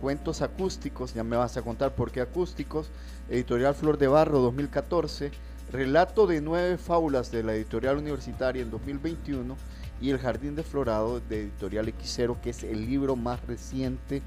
[0.00, 2.90] cuentos acústicos, ya me vas a contar por qué acústicos,
[3.28, 5.30] editorial Flor de Barro 2014,
[5.72, 9.56] Relato de nueve fábulas de la editorial universitaria en 2021
[10.00, 14.22] y El Jardín de Florado de editorial X0, que es el libro más reciente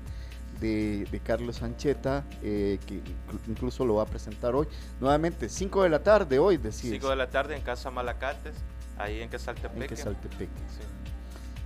[0.59, 4.67] de, de Carlos Sancheta, eh, que inclu- incluso lo va a presentar hoy.
[4.99, 6.81] Nuevamente, 5 de la tarde hoy, decís.
[6.91, 8.53] 5 de la tarde en Casa Malacates,
[8.97, 9.81] ahí en Quesaltepeque.
[9.83, 10.45] En Quesaltepeque.
[10.69, 10.83] Sí.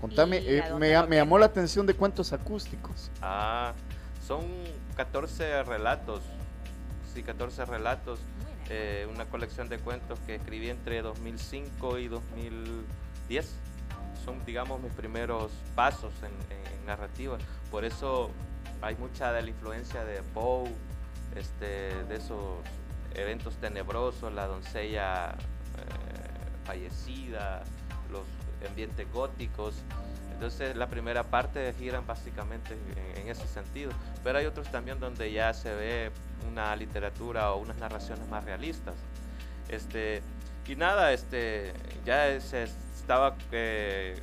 [0.01, 3.11] Contame, ¿Y eh, me, me llamó la atención de cuentos acústicos.
[3.21, 3.73] Ah,
[4.25, 4.41] Son
[4.95, 6.21] 14 relatos,
[7.13, 8.19] sí, 14 relatos,
[8.69, 13.49] eh, una colección de cuentos que escribí entre 2005 y 2010.
[14.23, 17.37] Son, digamos, mis primeros pasos en, en- en narrativa.
[17.71, 18.29] Por eso
[18.81, 20.69] hay mucha de la influencia de Poe,
[21.35, 22.57] este, de esos
[23.15, 27.63] eventos tenebrosos, la doncella eh, fallecida,
[28.11, 28.23] los
[28.67, 29.75] ambientes góticos.
[30.31, 32.73] Entonces la primera parte giran básicamente
[33.15, 33.91] en, en ese sentido.
[34.23, 36.11] Pero hay otros también donde ya se ve
[36.51, 38.93] una literatura o unas narraciones más realistas.
[39.69, 40.21] Este,
[40.67, 41.73] y nada, este,
[42.05, 42.67] ya se
[43.07, 44.19] estaba eh,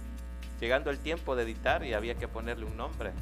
[0.61, 3.12] llegando el tiempo de editar y había que ponerle un nombre.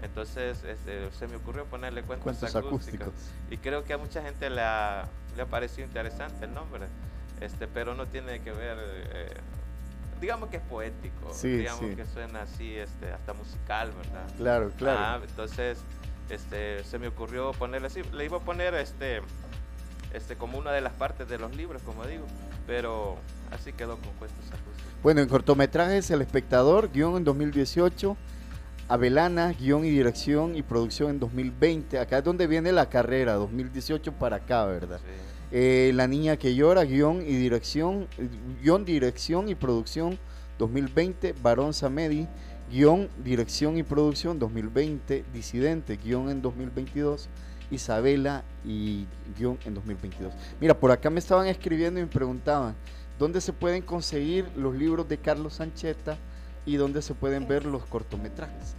[0.00, 3.08] Entonces este, se me ocurrió ponerle cuentos, Cuentos acústicos.
[3.08, 3.30] acústicos.
[3.50, 5.04] Y creo que a mucha gente le ha,
[5.36, 6.86] le ha parecido interesante el nombre,
[7.42, 9.36] este, pero no tiene que ver, eh,
[10.22, 11.96] digamos que es poético, Sí, digamos sí.
[11.96, 14.26] que suena así, este, hasta musical, ¿verdad?
[14.38, 14.98] Claro, claro.
[15.02, 15.80] Ah, entonces
[16.30, 19.20] este, se me ocurrió ponerle así, le iba a poner este,
[20.14, 22.24] este, como una de las partes de los libros, como digo,
[22.66, 23.18] pero
[23.50, 24.89] así quedó con cuentos acústicos.
[25.02, 28.18] Bueno, en cortometrajes El Espectador, guion en 2018,
[28.86, 31.98] Avelana, guion y dirección y producción en 2020.
[31.98, 35.00] Acá es donde viene la carrera, 2018 para acá, ¿verdad?
[35.52, 38.08] Eh, la Niña que Llora, guion y dirección,
[38.62, 40.18] guion, dirección y producción
[40.58, 42.28] 2020, Barón Samedi,
[42.70, 47.30] guion, dirección y producción 2020, Disidente, guion en 2022,
[47.70, 49.06] Isabela y
[49.38, 50.34] guion en 2022.
[50.60, 52.74] Mira, por acá me estaban escribiendo y me preguntaban,
[53.20, 56.16] ¿dónde se pueden conseguir los libros de Carlos Sancheta
[56.66, 58.74] y dónde se pueden ver los cortometrajes?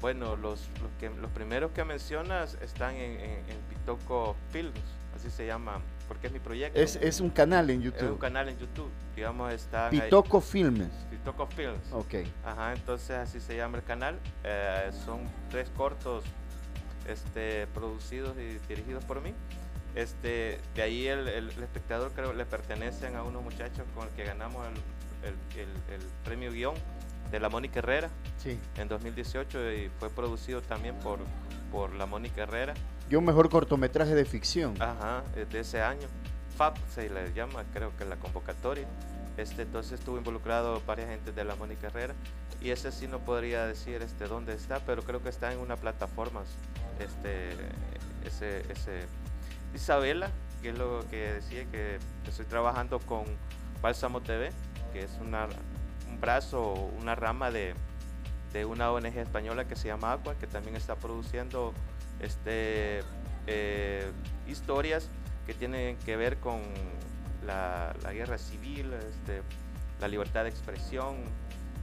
[0.00, 4.80] Bueno, los, los, que, los primeros que mencionas están en, en, en Pitoco Films,
[5.14, 6.80] así se llama, porque es mi proyecto.
[6.80, 8.18] Es, es un canal en Es un YouTube.
[8.18, 10.90] canal en YouTube, digamos, está ahí- Pitoco Filmes.
[11.10, 11.92] Pitoco Films.
[11.92, 12.14] Ok.
[12.44, 14.18] Ajá, entonces así se llama el canal.
[14.44, 15.20] Eh, son
[15.50, 16.24] tres cortos
[17.06, 19.32] este, producidos y dirigidos por mí.
[19.94, 24.14] Este, de ahí el, el- el espectador creo le pertenecen a unos muchachos con el
[24.14, 24.74] que ganamos el,
[25.58, 26.74] el- premio guion
[27.30, 28.58] de la Mónica Herrera Sí.
[28.76, 31.18] en 2018 y fue producido también por,
[31.72, 32.74] por la Mónica Herrera.
[33.08, 34.74] Yo mejor cortometraje de ficción.
[34.80, 36.06] Ajá, eh, de ese año.
[36.56, 38.86] FAP se le llama, creo que la convocatoria.
[39.36, 42.14] Este, entonces estuvo involucrado varias gente de la Mónica Herrera
[42.60, 45.76] y ese sí no podría decir este dónde está, pero creo que está en una
[45.76, 46.42] plataforma.
[47.00, 47.50] Este,
[48.24, 49.06] ese, ese
[49.74, 50.30] Isabela,
[50.62, 53.24] que es lo que decía que estoy trabajando con
[53.82, 54.50] Bálsamo TV,
[54.92, 55.46] que es una,
[56.08, 57.74] un brazo, una rama de,
[58.66, 61.74] una ONG española que se llama Aqua, que también está produciendo
[62.20, 63.00] este,
[63.48, 64.10] eh,
[64.46, 65.10] historias
[65.44, 66.60] que tienen que ver con
[67.44, 69.42] la, guerra civil, este,
[70.00, 71.16] la libertad de expresión,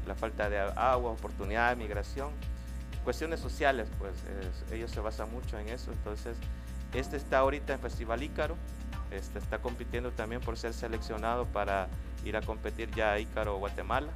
[0.07, 2.31] la falta de agua, oportunidad de migración,
[3.03, 5.91] cuestiones sociales, pues es- ellos se basan mucho en eso.
[5.91, 6.37] Entonces,
[6.93, 8.55] este está ahorita en Festival Ícaro,
[9.11, 11.87] este está compitiendo también por ser seleccionado para
[12.25, 14.11] ir a competir ya a Ícaro, Guatemala.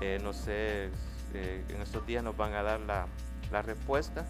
[0.00, 0.90] Eh, no sé,
[1.34, 3.06] eh, en estos días nos van a dar la,
[3.50, 4.26] la respuesta.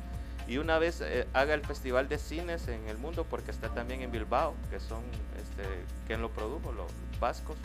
[0.46, 4.02] Y una vez eh, haga el Festival de Cines en el mundo, porque está también
[4.02, 5.02] en Bilbao, que son
[5.40, 5.62] este,
[6.06, 7.56] quien lo produjo, los vascos,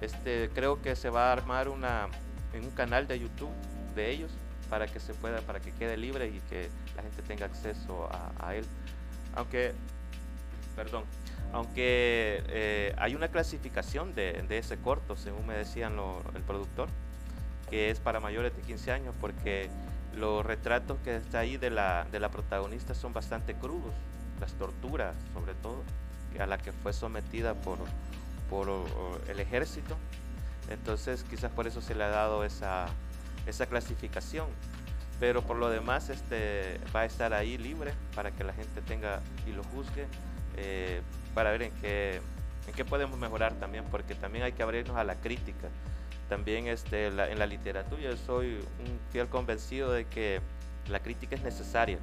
[0.00, 2.08] este, creo que se va a armar una,
[2.52, 3.52] en un canal de YouTube
[3.94, 4.30] de ellos
[4.70, 8.48] para que se pueda, para que quede libre y que la gente tenga acceso a,
[8.48, 8.64] a él.
[9.36, 9.72] Aunque,
[10.74, 11.04] perdón,
[11.52, 15.96] aunque eh, hay una clasificación de, ese corto, según me decían
[16.34, 16.88] el productor,
[17.70, 19.68] que es para mayores de 15 años, porque
[20.14, 23.92] los retratos que está ahí de la, de la protagonista son bastante crudos,
[24.40, 25.82] las torturas sobre todo,
[26.38, 27.78] a la que fue sometida por,
[28.50, 28.68] por
[29.28, 29.96] el ejército.
[30.68, 32.86] Entonces quizás por eso se le ha dado esa,
[33.46, 34.46] esa clasificación.
[35.18, 39.20] Pero por lo demás este, va a estar ahí libre para que la gente tenga
[39.46, 40.06] y lo juzgue,
[40.56, 41.00] eh,
[41.34, 42.20] para ver en qué,
[42.66, 45.68] en qué podemos mejorar también, porque también hay que abrirnos a la crítica.
[46.28, 50.40] También este, la- en la literatura yo soy un fiel convencido de que
[50.88, 51.98] la crítica es necesaria.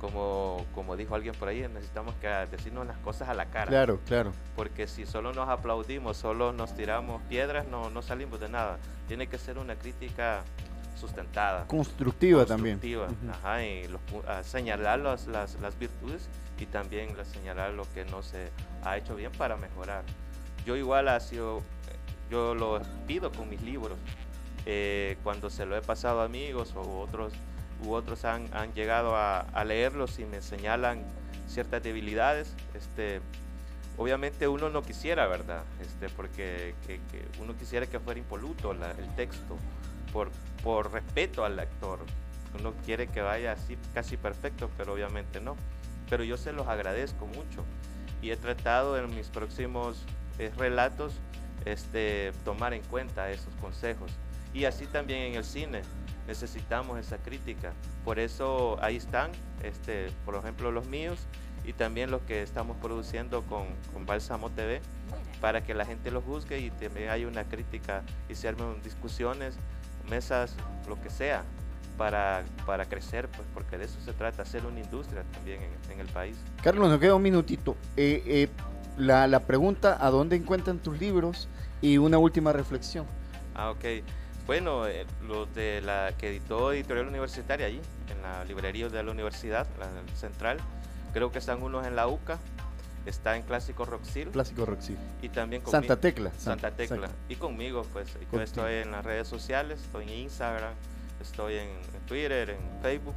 [0.00, 3.66] Como, como dijo alguien por ahí, necesitamos que decirnos las cosas a la cara.
[3.66, 4.32] Claro, claro.
[4.54, 8.78] Porque si solo nos aplaudimos, solo nos tiramos piedras, no, no salimos de nada.
[9.08, 10.42] Tiene que ser una crítica
[10.98, 11.66] sustentada.
[11.66, 12.78] Constructiva también.
[12.78, 13.30] Constructiva, Ujú.
[13.30, 16.28] ajá, y los a señalar las, las, las virtudes
[16.58, 18.50] y también la- señalar lo que no se
[18.84, 20.02] ha hecho bien para mejorar.
[20.66, 21.62] Yo igual ha sido,
[22.30, 23.96] yo lo pido con mis libros,
[24.66, 27.32] eh, cuando se lo he pasado a amigos o otros,
[27.84, 31.02] u otros han, han llegado a, a leerlos y me señalan
[31.46, 33.20] ciertas debilidades, este,
[33.96, 35.62] obviamente uno no quisiera, ¿verdad?
[35.80, 39.56] Este, porque que- que uno quisiera que fuera impoluto la- el texto
[40.12, 40.30] por,
[40.62, 42.00] por respeto al lector,
[42.58, 45.56] Uno quiere que vaya así casi perfecto, pero obviamente no.
[46.08, 47.64] Pero yo se los agradezco mucho
[48.22, 50.04] y he tratado en mis próximos
[50.38, 51.14] eh, relatos
[51.64, 54.10] este, tomar en cuenta esos consejos.
[54.54, 55.82] Y así también en el cine
[56.26, 57.72] necesitamos esa crítica.
[58.04, 59.30] Por eso ahí están,
[59.62, 61.26] este, por ejemplo, los míos
[61.64, 64.80] y también los que estamos produciendo con, con Bálsamo TV
[65.40, 69.58] para que la gente lo juzgue y también haya una crítica y se armen discusiones,
[70.08, 70.54] mesas,
[70.88, 71.44] lo que sea,
[71.96, 76.00] para, para crecer, pues porque de eso se trata, hacer una industria también en, en
[76.00, 76.36] el país.
[76.62, 77.76] Carlos, nos queda un minutito.
[77.96, 78.48] Eh, eh,
[78.96, 81.48] la, la pregunta, ¿a dónde encuentran tus libros?
[81.80, 83.06] Y una última reflexión.
[83.54, 83.84] Ah, ok.
[84.46, 87.80] Bueno, eh, los de la que editó Editorial Universitaria allí,
[88.10, 90.58] en la librería de la universidad, la central,
[91.12, 92.38] creo que están unos en la UCA,
[93.08, 94.28] está en Clásico Roxil.
[94.30, 94.96] Clásico Roxil.
[95.22, 95.80] Y también conmigo.
[95.80, 96.30] Santa Tecla.
[96.38, 97.08] Santa San- Tecla.
[97.28, 98.42] Y conmigo, pues, yo Contigo.
[98.42, 100.72] estoy en las redes sociales, estoy en Instagram,
[101.20, 103.14] estoy en, en Twitter, en Facebook.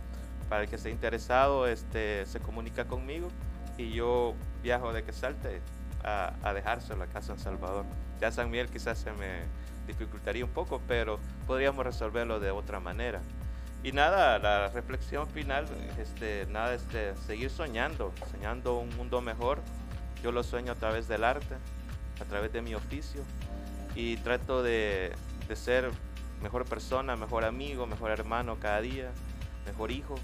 [0.49, 3.29] Para el que esté interesado, este, se comunica conmigo
[3.77, 5.61] y yo viajo de que salte
[6.03, 7.85] a, a dejárselo acá a San Salvador.
[8.19, 9.43] Ya San Miguel quizás se me
[9.87, 13.21] dificultaría un poco, pero podríamos resolverlo de otra manera.
[13.83, 15.65] Y nada, la reflexión final,
[15.97, 19.59] este, nada, este, seguir soñando, soñando un mundo mejor.
[20.23, 21.55] Yo lo sueño a través del arte,
[22.21, 23.21] a través de mi oficio,
[23.95, 25.13] y trato de,
[25.47, 25.91] de ser
[26.41, 29.11] mejor persona, mejor amigo, mejor hermano cada día,
[29.65, 30.15] mejor hijo.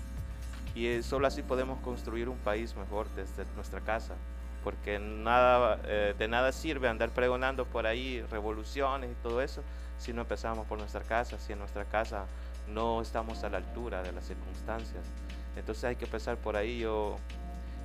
[0.75, 4.15] Y eh, solo así podemos construir un país mejor desde nuestra casa,
[4.63, 9.63] porque nada, eh, de nada sirve andar pregonando por ahí revoluciones y todo eso
[9.97, 12.25] si no empezamos por nuestra casa, si en nuestra casa
[12.67, 15.03] no estamos a la altura de las circunstancias.
[15.55, 16.79] Entonces hay que empezar por ahí.
[16.79, 17.17] Yo,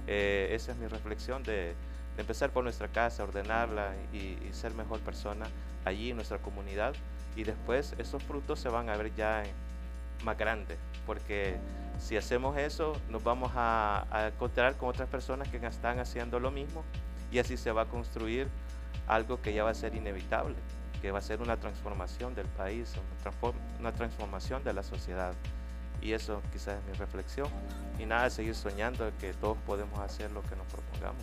[0.06, 1.74] eh, esa es mi reflexión de,
[2.16, 5.46] de empezar por nuestra casa, ordenarla y, ser mejor persona
[5.84, 6.94] allí en nuestra comunidad.
[7.36, 9.42] Y después esos frutos se van a ver ya
[10.24, 11.56] más grandes, porque
[11.98, 16.50] si hacemos eso nos vamos a, a encontrar con otras personas que están haciendo lo
[16.50, 16.84] mismo
[17.30, 18.48] y así se va a construir
[19.08, 20.54] algo que ya va a ser inevitable,
[21.00, 25.34] que va a ser una transformación del país, una, transform- una transformación de la sociedad.
[26.00, 27.48] Y eso quizás es mi reflexión.
[27.98, 31.22] Y nada, seguir soñando que todos podemos hacer lo que nos propongamos.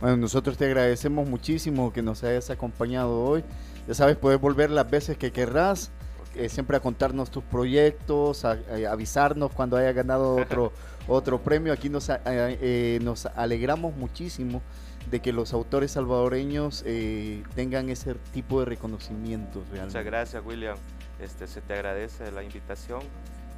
[0.00, 3.42] Bueno, nosotros te agradecemos muchísimo que nos hayas acompañado hoy.
[3.88, 5.90] Ya sabes, puedes volver las veces que querrás,
[6.36, 10.72] eh, siempre a contarnos tus proyectos, a, a avisarnos cuando hayas ganado otro,
[11.08, 11.72] otro premio.
[11.72, 14.62] Aquí nos, eh, nos alegramos muchísimo
[15.10, 19.98] de que los autores salvadoreños eh, tengan ese tipo de reconocimientos realmente.
[19.98, 20.76] Muchas gracias, William.
[21.18, 23.00] Este, se te agradece la invitación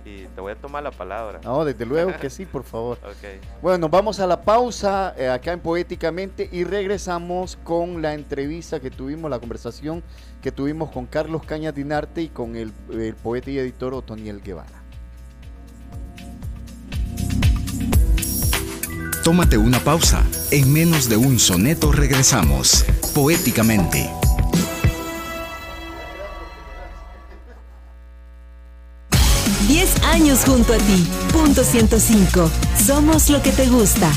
[0.04, 1.40] y te voy a tomar la palabra.
[1.44, 2.98] No, desde luego que sí, por favor.
[3.62, 8.80] Bueno, nos vamos a la pausa eh, acá en Poéticamente y regresamos con la entrevista
[8.80, 10.02] que tuvimos, la conversación
[10.42, 14.80] que tuvimos con Carlos Cañas Dinarte y con el, el poeta y editor Otoniel Guevara.
[19.22, 20.24] Tómate una pausa.
[20.50, 22.84] En menos de un soneto regresamos.
[23.14, 24.19] Poéticamente.
[30.10, 31.06] Años junto a ti.
[31.32, 32.50] Punto 105.
[32.84, 34.10] Somos lo que te gusta.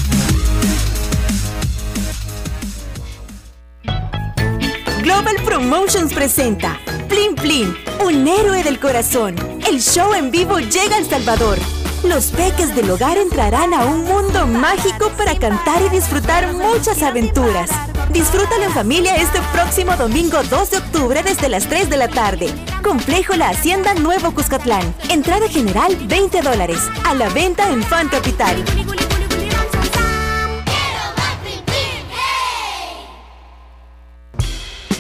[5.01, 7.75] Global Promotions presenta Plin Plin,
[8.05, 9.35] un héroe del corazón.
[9.67, 11.59] El show en vivo llega a El Salvador.
[12.03, 17.69] Los peques del hogar entrarán a un mundo mágico para cantar y disfrutar muchas aventuras.
[18.11, 22.72] Disfrútalo en familia este próximo domingo 2 de octubre desde las 3 de la tarde.
[22.83, 24.93] Complejo La Hacienda Nuevo Cuscatlán.
[25.09, 26.79] Entrada general 20 dólares.
[27.05, 28.63] A la venta en Fan Capital.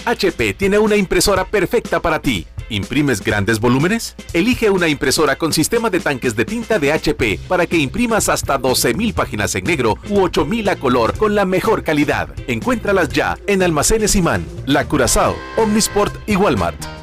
[0.05, 2.47] HP tiene una impresora perfecta para ti.
[2.69, 4.15] ¿Imprimes grandes volúmenes?
[4.31, 8.57] Elige una impresora con sistema de tanques de tinta de HP para que imprimas hasta
[8.57, 12.29] 12.000 páginas en negro u 8.000 a color con la mejor calidad.
[12.47, 17.02] Encuéntralas ya en Almacenes Imán, La Curazao, Omnisport y Walmart.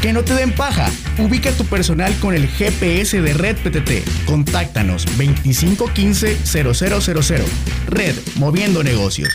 [0.00, 0.90] Que no te den paja.
[1.18, 4.26] Ubica tu personal con el GPS de Red PTT.
[4.26, 7.44] Contáctanos 2515-0000.
[7.88, 9.30] Red, moviendo negocios.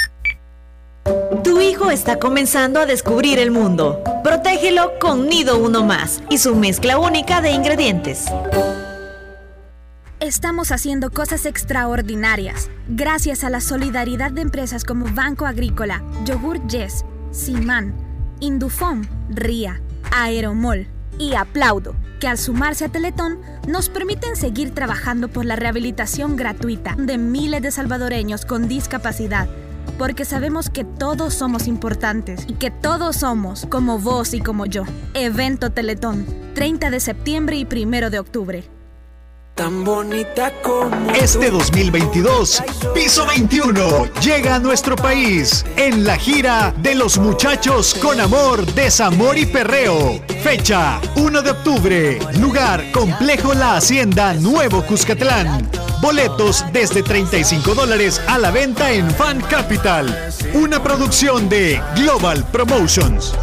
[1.44, 4.02] Tu hijo está comenzando a descubrir el mundo.
[4.24, 8.26] Protégelo con Nido Uno Más y su mezcla única de ingredientes.
[10.20, 17.06] Estamos haciendo cosas extraordinarias gracias a la solidaridad de empresas como Banco Agrícola, Yogur Yes,
[17.30, 17.94] Simán,
[18.40, 19.80] Indufón, RIA,
[20.12, 20.88] Aeromol
[21.18, 26.96] y Aplaudo, que al sumarse a Teletón nos permiten seguir trabajando por la rehabilitación gratuita
[26.98, 29.48] de miles de salvadoreños con discapacidad,
[29.98, 34.84] porque sabemos que todos somos importantes y que todos somos como vos y como yo.
[35.14, 38.75] Evento Teletón, 30 de septiembre y 1 de octubre.
[39.56, 41.60] Tan bonita como Este tú.
[41.60, 42.62] 2022,
[42.94, 49.38] Piso 21 llega a nuestro país en la gira de los muchachos con amor, desamor
[49.38, 50.20] y perreo.
[50.44, 55.70] Fecha 1 de octubre, lugar Complejo La Hacienda Nuevo Cuscatlán.
[56.02, 60.34] Boletos desde 35 dólares a la venta en Fan Capital.
[60.54, 63.34] Una producción de Global Promotions.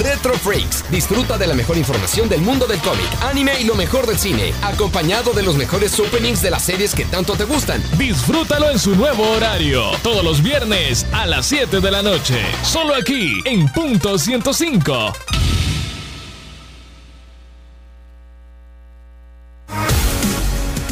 [0.00, 0.84] Retro Freaks.
[0.90, 4.52] Disfruta de la mejor información del mundo del cómic, anime y lo mejor del cine,
[4.62, 7.82] acompañado de los mejores openings de las series que tanto te gustan.
[7.98, 12.94] Disfrútalo en su nuevo horario, todos los viernes a las 7 de la noche, solo
[12.94, 15.12] aquí en Punto 105.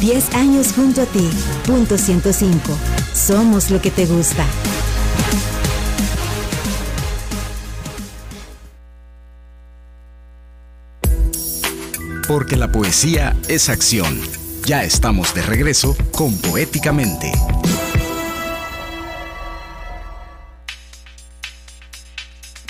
[0.01, 1.29] Diez años junto a ti.
[1.63, 2.75] Punto 105.
[3.13, 4.47] Somos lo que te gusta.
[12.31, 14.17] Porque la poesía es acción.
[14.65, 17.29] Ya estamos de regreso con Poéticamente.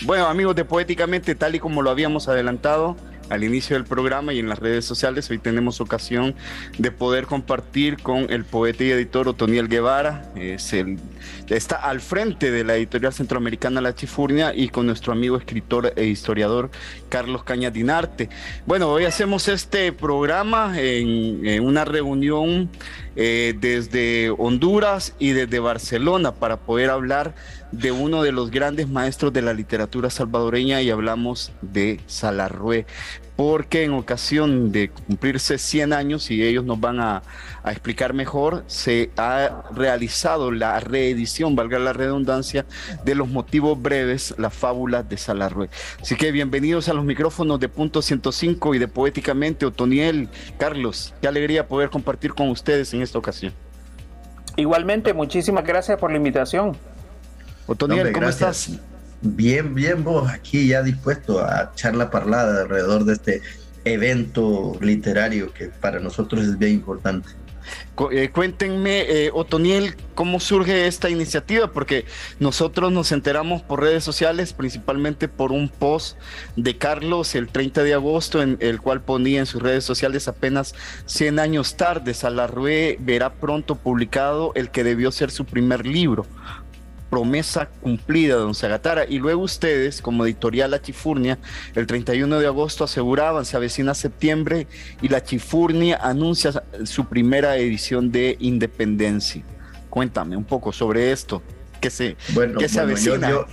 [0.04, 2.98] Bueno, amigos de Poéticamente, tal y como lo habíamos adelantado
[3.32, 6.36] al inicio del programa y en las redes sociales, hoy tenemos ocasión
[6.78, 12.76] de poder compartir con el poeta y editor Otoniel Guevara, está al frente de la
[12.76, 16.72] editorial centroamericana La Chifurnia y con nuestro amigo escritor e historiador
[17.08, 18.30] Carlos Cañas Dinarte.
[18.66, 22.70] Bueno, hoy hacemos este programa en, en una reunión
[23.16, 27.36] eh, desde Honduras y desde Barcelona para poder hablar
[27.72, 32.86] de uno de los grandes maestros de la literatura salvadoreña y hablamos de Salarrué,
[33.36, 37.24] porque en ocasión de cumplirse 100 años, y ellos nos van a,
[37.66, 42.66] explicar mejor, se ha realizado la reedición, valga la redundancia,
[43.06, 45.70] de los motivos breves, la fábula de Salarrué.
[46.02, 51.28] Así que bienvenidos a los micrófonos de Punto 105 y de Poéticamente, Otoniel, Carlos, qué
[51.28, 53.54] alegría poder compartir con ustedes en esta ocasión.
[54.58, 56.78] Igualmente, muchísimas gracias por la invitación.
[57.68, 58.70] Otoniel, Hombre, ¿cómo gracias.
[58.70, 58.82] estás?
[59.22, 63.42] Bien, bien, vos aquí ya dispuesto a charla parlada alrededor de este
[63.86, 67.30] evento literario que para nosotros es bien importante.
[68.12, 72.06] Eh, cuéntenme, eh, Otoniel, cómo surge esta iniciativa, porque
[72.40, 76.18] nosotros nos enteramos por redes sociales, principalmente por un post
[76.56, 80.74] de Carlos el 30 de agosto, en el cual ponía en sus redes sociales apenas
[81.06, 86.26] 100 años tarde, Salarrué verá pronto publicado el que debió ser su primer libro.
[87.12, 89.06] Promesa cumplida, don Zagatara.
[89.06, 91.38] Y luego ustedes, como editorial La Chifurnia,
[91.76, 94.66] el 31 de agosto aseguraban, se avecina septiembre
[95.02, 99.44] y La Chifurnia anuncia su primera edición de Independencia.
[99.90, 101.44] Cuéntame un poco sobre esto.
[101.82, 103.30] ¿Qué se, Bueno, se bueno, yo, avecina?
[103.30, 103.46] yo-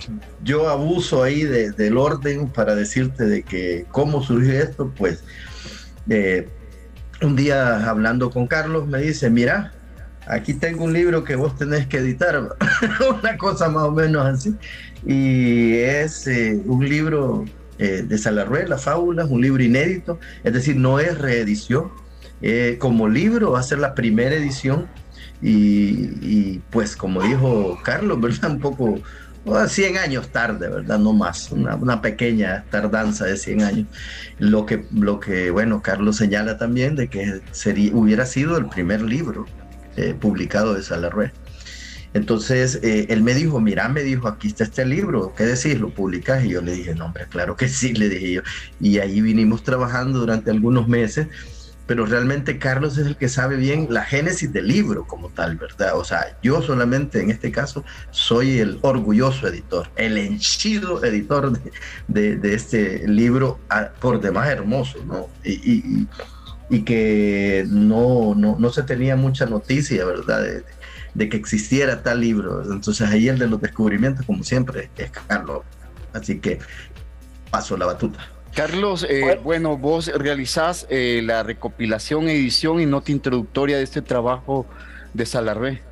[0.43, 5.23] yo abuso ahí de- del orden para decirte de que cómo surgió esto, pues
[6.09, 6.47] eh,
[7.21, 9.73] un día hablando con Carlos me dice, mira,
[10.29, 12.55] aquí tengo un libro que vos tenés que editar,
[13.19, 14.55] una cosa más o menos así,
[15.05, 17.45] y es eh, un libro
[17.79, 21.91] eh, de Salarrué, Las Fábulas, un libro inédito, es decir, no es reedición,
[22.41, 24.87] eh, como libro va a ser la primera edición
[25.41, 28.51] y, y, pues como dijo Carlos, ¿verdad?
[28.51, 28.99] Un poco,
[29.45, 30.99] oh, 100 años tarde, ¿verdad?
[30.99, 33.87] No más, una, una pequeña tardanza de 100 años.
[34.37, 39.01] Lo que, lo que, bueno, Carlos señala también de que sería, hubiera sido el primer
[39.01, 39.45] libro
[39.99, 41.31] eh, publicado de Salarrué.
[42.13, 45.79] Entonces eh, él me dijo, mira, me dijo, aquí está este libro, ¿qué decís?
[45.79, 46.43] ¿Lo publicás?
[46.43, 48.41] Y yo le dije, no, hombre, claro que sí, le dije yo.
[48.79, 51.27] Y ahí vinimos trabajando durante algunos meses
[51.89, 55.97] pero realmente Carlos es el que sabe bien la génesis del libro como tal, ¿verdad?
[55.97, 61.51] O sea, yo solamente en este caso soy el orgulloso editor, el henchido editor
[62.07, 65.29] de, de, este libro, ah, por demás hermoso, ¿no?
[65.43, 66.07] Y,
[66.69, 70.43] y que no, no, no se tenía mucha noticia, ¿verdad?
[70.43, 70.63] De,
[71.13, 72.61] de, que existiera tal libro.
[72.71, 75.61] Entonces ahí el de los descubrimientos, como siempre, es Carlos.
[76.13, 76.59] Así que
[77.49, 78.19] paso la batuta.
[78.55, 84.65] Carlos, eh, bueno, vos realizás eh, la recopilación, edición y nota introductoria de este trabajo
[85.13, 85.88] de Salarvé.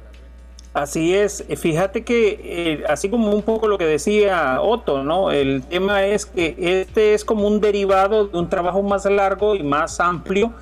[0.78, 5.32] Así es, fíjate que eh, así como un poco lo que decía Otto, ¿no?
[5.32, 9.64] El tema es que este es como un derivado de un trabajo más largo y
[9.64, 10.54] más amplio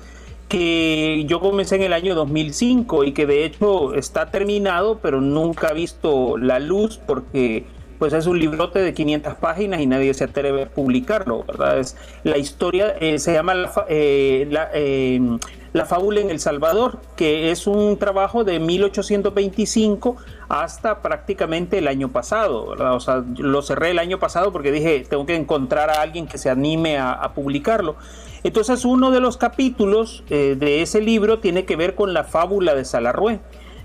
[0.48, 5.68] que yo comencé en el año 2005 y que de hecho está terminado, pero nunca
[5.68, 7.66] ha visto la luz porque
[7.98, 11.78] pues es un librote de 500 páginas y nadie se atreve a publicarlo, ¿verdad?
[11.78, 15.20] Es, la historia eh, se llama la, eh, eh,
[15.72, 20.16] la, fábula en El Salvador, que es un trabajo de 1825
[20.48, 22.94] hasta prácticamente el año pasado, ¿verdad?
[22.94, 26.38] O sea, lo cerré el año pasado porque dije, tengo que encontrar a alguien que
[26.38, 27.96] se anime a, a publicarlo.
[28.44, 32.84] Entonces, uno de los capítulos de ese libro tiene que ver con la fábula de
[32.84, 33.40] Salarrué.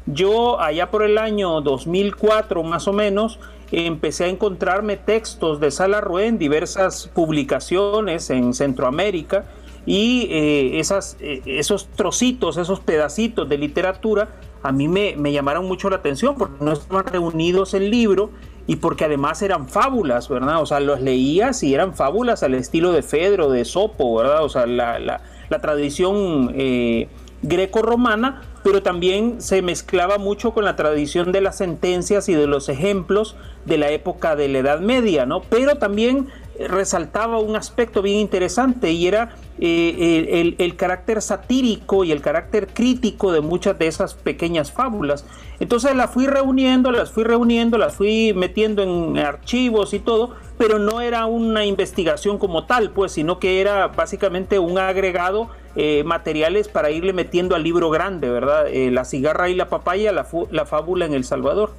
[0.05, 3.39] Yo allá por el año 2004 más o menos
[3.72, 9.45] empecé a encontrarme textos de Salarrué en diversas publicaciones en Centroamérica
[9.86, 14.30] y eh, esas, eh, esos trocitos, esos pedacitos de literatura
[14.63, 18.30] a mí me, me, llamaron mucho la atención porque no estaban reunidos en libro
[18.67, 20.61] y porque además eran fábulas, ¿verdad?
[20.61, 24.43] O sea, los leías y eran fábulas al estilo de Fedro, de Sopo, ¿verdad?
[24.43, 27.09] O sea, la, la, la tradición eh,
[27.41, 32.70] greco-romana, pero también se mezclaba mucho con la tradición de las sentencias y de los
[32.70, 33.36] ejemplos
[33.66, 35.41] de la época de la Edad Media, ¿no?
[35.41, 36.28] Pero también
[36.68, 43.32] resaltaba un aspecto bien interesante y era eh, el, carácter satírico y el carácter crítico
[43.32, 45.26] de muchas de esas pequeñas fábulas.
[45.59, 50.80] Entonces las fui reuniendo, las fui reuniendo, las fui metiendo en archivos y todo, pero
[50.80, 56.67] no era una investigación como tal, pues, sino que era básicamente un agregado eh, materiales
[56.67, 58.67] para irle metiendo al libro grande, ¿verdad?
[58.67, 61.72] Eh, la cigarra y la papaya, la, la fábula en El Salvador.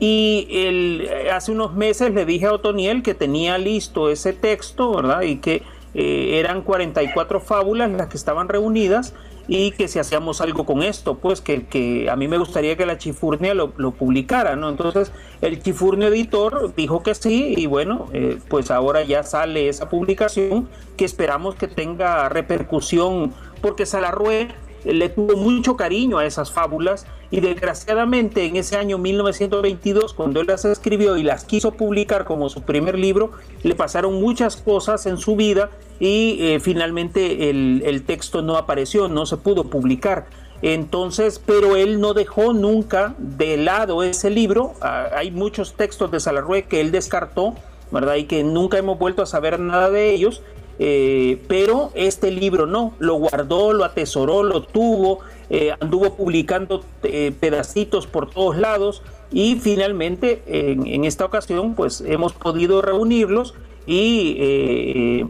[0.00, 5.22] Y el, hace unos meses le dije a Otoniel que tenía listo ese texto, ¿verdad?
[5.22, 5.62] Y que
[5.94, 9.14] eh, eran 44 fábulas las que estaban reunidas
[9.46, 12.86] y que si hacíamos algo con esto, pues que, que a mí me gustaría que
[12.86, 14.68] la Chifurnia lo, publicara, ¿no?
[14.68, 19.88] Entonces el Chifurnio editor dijo que sí y bueno, eh, pues ahora ya sale esa
[19.88, 24.48] publicación que esperamos que tenga repercusión porque Salarrué
[24.84, 30.46] le tuvo mucho cariño a esas fábulas y desgraciadamente en ese año 1922, cuando él
[30.46, 33.32] las escribió y las quiso publicar como su primer libro,
[33.64, 39.26] le pasaron muchas cosas en su vida y eh, finalmente el, texto no apareció, no
[39.26, 40.26] se pudo publicar.
[40.62, 44.74] Entonces, pero él no dejó nunca de lado ese libro.
[44.80, 47.56] Ah, hay muchos textos de Salarrué que él descartó,
[47.90, 48.14] ¿verdad?
[48.14, 50.40] Y que nunca hemos vuelto a saber nada de ellos.
[50.78, 55.20] Eh, pero este libro no, lo guardó, lo atesoró, lo tuvo,
[55.50, 62.32] eh, anduvo publicando eh, pedacitos por todos lados y finalmente en, esta ocasión pues hemos
[62.32, 63.54] podido reunirlos
[63.86, 65.22] y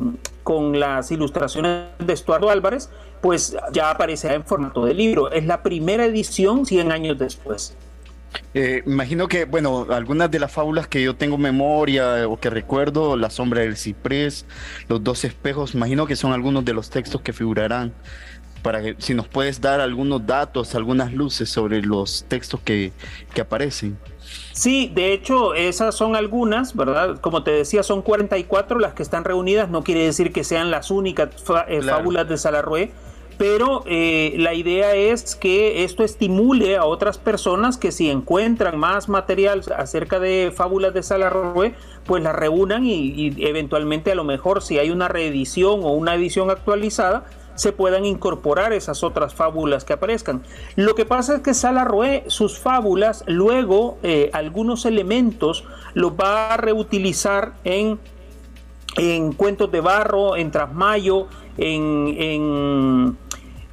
[0.42, 2.90] con las ilustraciones de Estuardo Álvarez
[3.20, 5.32] pues ya aparecerá en formato de libro.
[5.32, 7.74] Es la primera edición 100 años después.
[8.52, 13.16] Eh, imagino que, bueno, algunas de las fábulas que yo tengo memoria o que recuerdo,
[13.16, 14.46] La sombra del ciprés,
[14.88, 17.94] Los dos espejos, imagino que son algunos de los textos que figurarán.
[18.64, 22.92] Para que si nos puedes dar algunos datos, algunas luces sobre los textos que,
[23.32, 23.96] que aparecen.
[24.52, 27.20] Sí, de hecho, esas son algunas, ¿verdad?
[27.20, 30.90] Como te decía, son 44 las que están reunidas, no quiere decir que sean las
[30.90, 31.28] únicas
[31.68, 32.90] eh, fábulas de Salarrué
[33.36, 39.08] pero eh, la idea es que esto estimule a otras personas que si encuentran más
[39.08, 41.74] material acerca de fábulas de Salarroé,
[42.06, 46.50] pues las reúnan y, eventualmente a lo mejor si hay una reedición o una edición
[46.50, 47.24] actualizada,
[47.55, 50.42] se puedan incorporar esas otras fábulas que aparezcan.
[50.76, 56.57] Lo que pasa es que Salarroé, sus fábulas, luego eh, algunos elementos los va a
[56.57, 57.98] reutilizar en,
[58.96, 61.26] en cuentos de barro, en trasmayo,
[61.57, 63.16] en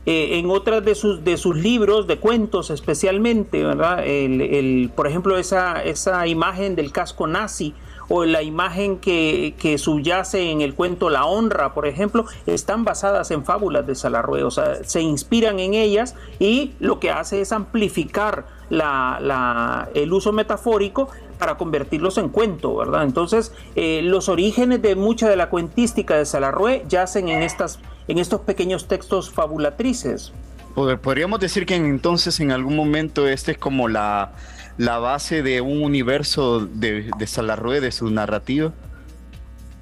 [0.07, 4.03] eh, en otras de sus, de sus libros, de cuentos especialmente, ¿verdad?
[4.03, 7.75] El, por ejemplo, esa, esa imagen del casco nazi
[8.14, 13.32] o la imagen que, que, subyace en el cuento La Honra, por ejemplo, están basadas
[13.32, 17.53] en fábulas de Salarrué, o sea, se inspiran en ellas y lo que hace es
[17.53, 21.07] amplificar la, el uso metafórico
[21.39, 23.03] para convertirlos en cuento, ¿verdad?
[23.03, 28.18] Entonces, eh, los orígenes de mucha de la cuentística de Salarrué yacen en estas en
[28.18, 30.34] estos pequeños textos fabulatrices.
[30.74, 34.32] Podríamos decir que entonces en algún momento este es como la,
[34.78, 38.74] la base de un universo de, de Salarrué, de su narrativa.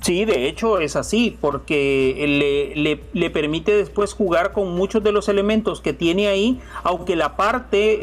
[0.02, 2.16] Sí, de hecho es así, porque
[2.76, 7.36] le, le, permite después jugar con muchos de los elementos que tiene ahí, aunque la
[7.36, 8.00] parte eh,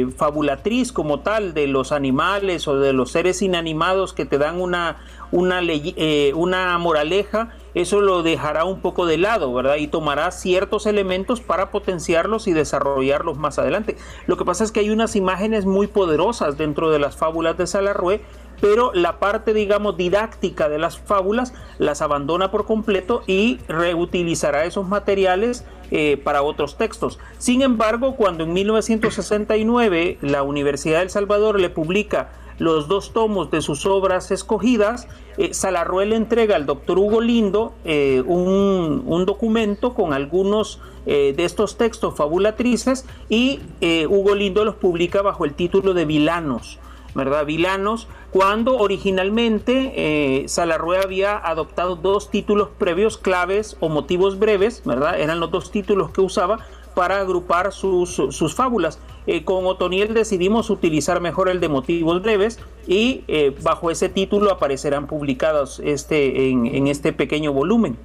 [0.00, 4.60] eh, fabulatriz como tal de los animales o de los seres inanimados que te dan
[4.60, 4.96] una,
[5.30, 9.76] una, eh, una moraleja, eso lo dejará un poco de lado, ¿verdad?
[9.76, 13.96] Y tomará ciertos elementos para potenciarlos y desarrollarlos más adelante.
[14.26, 17.66] Lo que pasa es que hay unas imágenes muy poderosas dentro de las fábulas de
[17.66, 18.22] Salarrué
[18.60, 24.88] pero la parte, digamos, didáctica de las fábulas las abandona por completo y reutilizará esos
[24.88, 27.18] materiales eh, para otros textos.
[27.38, 33.60] Sin embargo, cuando en 1969 la Universidad del Salvador le publica los dos tomos de
[33.60, 40.80] sus obras escogidas, eh, Salarruel entrega al doctor Hugo Lindo eh, un, documento con algunos
[41.04, 43.60] de estos textos fabulatrices y
[44.08, 46.80] Hugo Lindo los publica bajo el título de Vilanos.
[47.16, 47.46] ¿verdad?
[47.46, 55.18] Vilanos, cuando originalmente eh, Salarrué había adoptado dos títulos previos claves o motivos breves, ¿verdad?
[55.18, 56.58] Eran los dos títulos que usaba
[56.96, 58.98] para agrupar sus, sus fábulas.
[59.26, 64.50] Eh, con Otoniel decidimos utilizar mejor el de motivos breves y eh, bajo ese título
[64.50, 67.98] aparecerán publicados este, en, este pequeño volumen.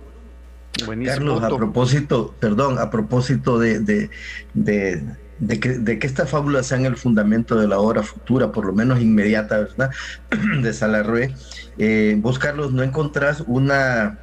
[1.06, 4.10] Carlos, a propósito, perdón, a propósito de
[5.42, 8.74] de que, de que estas fábulas sean el fundamento de la obra futura, por lo
[8.74, 9.90] menos inmediata, ¿verdad?
[10.62, 11.34] de Salarrué,
[11.80, 14.20] eh, vos, Carlos, no encontrás una,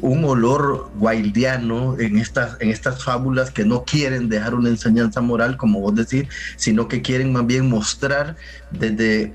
[0.00, 5.56] un olor wildiano en estas, en estas fábulas que no quieren dejar una enseñanza moral,
[5.56, 8.36] como vos decís, sino que quieren más bien mostrar
[8.70, 9.34] desde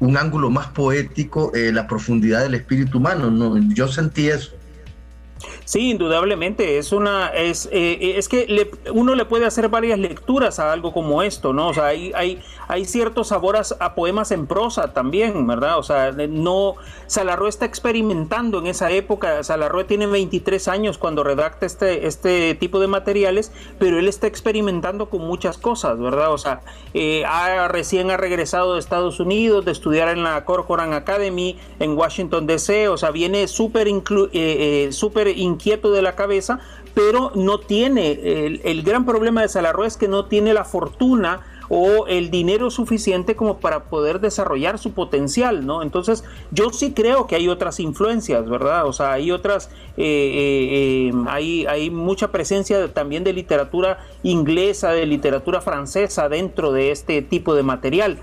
[0.00, 3.30] un ángulo más poético eh, la profundidad del espíritu humano.
[3.30, 3.58] ¿no?
[3.74, 4.57] Yo sentí eso.
[5.64, 10.58] Sí, indudablemente, es una, es, eh, eh, es que uno le puede hacer varias lecturas
[10.58, 11.68] a algo como esto, ¿no?
[11.68, 15.78] O sea, hay, hay, hay ciertos sabores a, poemas en prosa también, ¿verdad?
[15.78, 16.74] O sea, no,
[17.06, 22.80] Salarro está experimentando en esa época, Salarro tiene 23 años cuando redacta este, este tipo
[22.80, 26.32] de materiales, pero él está experimentando con muchas cosas, ¿verdad?
[26.32, 26.60] O sea,
[26.94, 31.96] eh, ha, recién ha regresado de Estados Unidos, de estudiar en la Corcoran Academy en
[31.96, 33.88] Washington DC, o sea, viene súper
[34.32, 36.60] eh, súper inquieto de la cabeza,
[36.94, 38.12] pero no tiene,
[38.64, 43.36] el, gran problema de Salarro es que no tiene la fortuna o el dinero suficiente
[43.36, 45.82] como para poder desarrollar su potencial, ¿no?
[45.82, 48.86] Entonces, yo sí creo que hay otras influencias, ¿verdad?
[48.86, 54.92] O sea, hay otras, eh, eh, eh, hay, hay mucha presencia también de literatura inglesa,
[54.92, 58.18] de literatura francesa dentro de este tipo de material.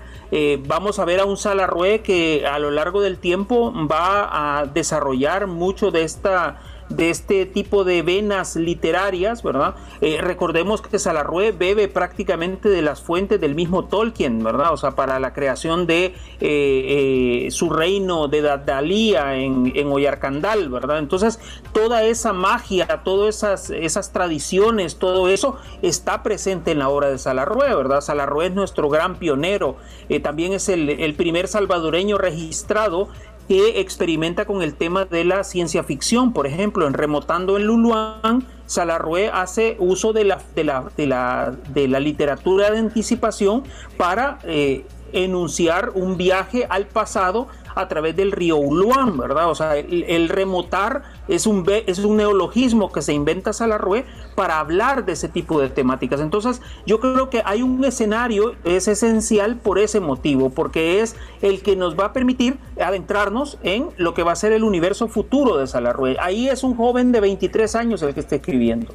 [0.66, 5.46] vamos a ver a un Salarrué que a lo largo del tiempo va a desarrollar
[5.46, 9.74] mucho de esta de este tipo de venas literarias, ¿verdad?
[10.00, 14.72] Eh, recordemos que Salarrué bebe prácticamente de las fuentes del mismo Tolkien, ¿verdad?
[14.72, 20.68] O sea, para la creación de eh, eh, su reino de Dalía en, en Oyarcandal,
[20.68, 20.98] ¿verdad?
[20.98, 21.40] Entonces,
[21.72, 27.74] toda esa magia, todas esas, tradiciones, todo eso está presente en la obra de Salarrué,
[27.74, 28.00] ¿verdad?
[28.00, 29.76] Salarrué es nuestro gran pionero,
[30.22, 33.08] también es el primer salvadoreño registrado
[33.48, 36.32] que experimenta con el tema de la ciencia ficción.
[36.32, 41.54] Por ejemplo, en Remotando en Luluán, Salarrué hace uso de la, de la, de la,
[41.72, 43.62] de la literatura de anticipación
[43.96, 49.50] para eh, enunciar un viaje al pasado a través del río Uluán, ¿verdad?
[49.50, 55.04] O sea, el, remotar es un, es un neologismo que se inventa Salarrué para hablar
[55.04, 56.20] de ese tipo de temáticas.
[56.20, 61.60] Entonces, yo creo que hay un escenario, es esencial por ese motivo, porque es el
[61.60, 65.58] que nos va a permitir adentrarnos en lo que va a ser el universo futuro
[65.58, 66.16] de Salarrué.
[66.18, 68.94] Ahí es un joven de 23 años el que está escribiendo.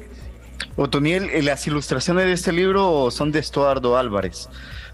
[0.76, 4.48] Otoniel, eh, las ilustraciones de este libro son de Estuardo Álvarez.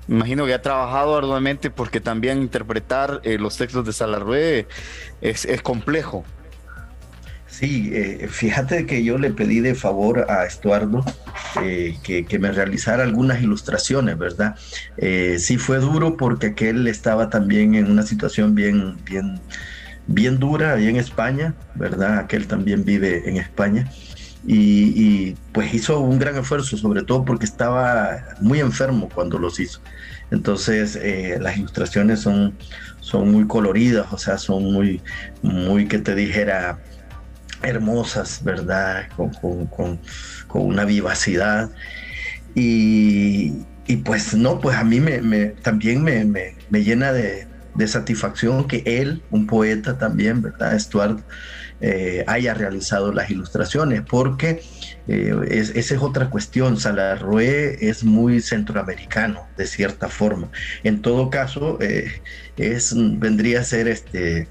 [0.08, 4.66] Imagino que ha trabajado arduamente porque también interpretar eh, los textos de Salarrué
[5.20, 6.24] es, complejo.
[7.46, 11.04] Sí, eh, fíjate que yo le pedí de favor a Estuardo
[11.62, 14.56] eh, que, me realizara algunas ilustraciones, ¿verdad?
[15.38, 19.40] sí fue duro porque aquel estaba también en una situación bien, bien,
[20.06, 22.18] bien dura ahí en España, ¿verdad?
[22.18, 23.90] Aquel también vive en España.
[24.50, 29.80] Y, pues hizo un gran esfuerzo, sobre todo porque estaba muy enfermo cuando los hizo.
[30.30, 32.56] Entonces eh, las ilustraciones son,
[33.00, 35.02] son muy coloridas, o sea, son muy,
[35.42, 36.78] muy que te dijera,
[37.62, 39.08] hermosas, ¿verdad?
[39.16, 40.00] Con,
[40.54, 41.70] una vivacidad.
[42.54, 43.66] Y,
[44.04, 49.22] pues no, pues a mí me, también me, me llena de, de satisfacción que él,
[49.30, 50.76] un poeta también, ¿verdad?
[50.78, 51.20] Stuart,
[51.80, 54.62] eh, haya realizado las ilustraciones, porque
[55.06, 56.78] eh, esa es otra cuestión.
[56.78, 60.50] Salarrué es muy centroamericano, de cierta forma.
[60.84, 62.20] En todo caso, eh,
[62.56, 64.48] es, vendría a ser este,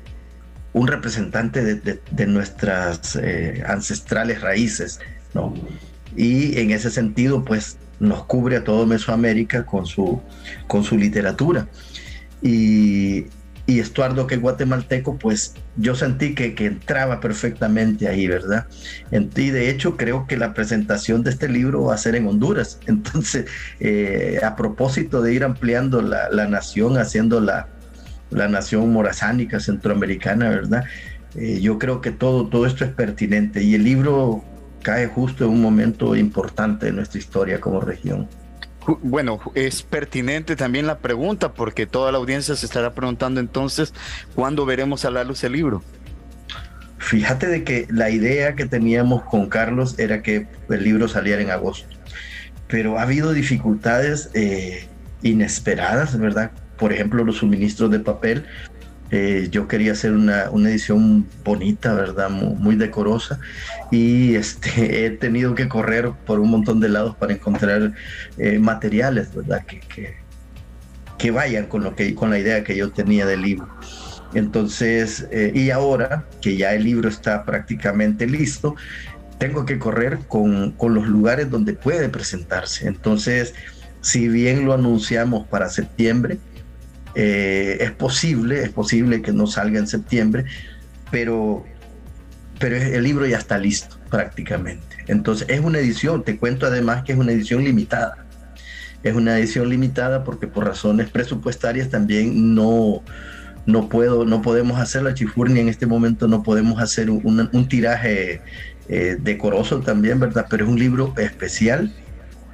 [0.74, 5.00] un representante de, nuestras eh, ancestrales raíces,
[5.34, 5.54] ¿no?
[6.16, 10.22] Y en ese sentido, pues nos cubre a todo Mesoamérica con su,
[10.68, 11.68] con su literatura.
[12.42, 13.26] Y,
[13.68, 18.66] y Estuardo, que es guatemalteco, pues yo sentí que, entraba perfectamente ahí, ¿verdad?
[19.12, 22.80] Y de hecho creo que la presentación de este libro va a ser en Honduras.
[22.88, 23.46] Entonces,
[23.82, 27.68] eh, a propósito de ir ampliando la, nación, haciendo la,
[28.30, 30.86] la nación morazánica centroamericana, ¿verdad?
[31.36, 34.46] Eh, yo creo que todo, todo esto es pertinente y el libro
[34.82, 38.30] cae justo en un momento importante de nuestra historia como región.
[39.02, 43.94] Bueno, es pertinente también la pregunta porque toda la audiencia se estará preguntando entonces,
[44.34, 45.84] ¿cuándo veremos a la luz el libro?
[46.98, 51.52] Fíjate de que la idea que teníamos con Carlos era que el libro saliera en
[51.52, 51.88] agosto,
[52.68, 54.88] pero ha habido dificultades eh,
[55.22, 56.52] inesperadas, ¿verdad?
[56.78, 58.46] por ejemplo, los suministros de papel.
[59.10, 62.30] Eh, yo quería hacer una, una edición bonita, ¿verdad?
[62.30, 63.40] Muy, decorosa.
[63.92, 67.94] Y este, he tenido que correr por un montón de lados para encontrar
[68.38, 69.66] eh, materiales, ¿verdad?
[69.66, 70.16] Que,
[71.18, 73.68] que, vayan con, lo que, con la idea que yo tenía del libro.
[74.34, 78.76] Entonces, eh, y ahora que ya el libro está prácticamente listo,
[79.38, 82.88] tengo que correr con, con los lugares donde puede presentarse.
[82.88, 83.54] Entonces,
[84.02, 86.38] si bien lo anunciamos para septiembre,
[87.20, 90.46] eh, es posible, es posible que no salga en septiembre,
[91.10, 91.66] pero,
[92.60, 94.98] pero el libro ya está listo prácticamente.
[95.08, 98.28] Entonces es una edición, te cuento además que es una edición limitada.
[99.02, 103.02] Es una edición limitada porque por razones presupuestarias también no,
[103.66, 108.42] no, puedo, no podemos hacer la chifurnia en este momento, no podemos hacer un, tiraje
[108.90, 110.46] eh, decoroso también, ¿verdad?
[110.52, 111.92] Pero es un libro especial,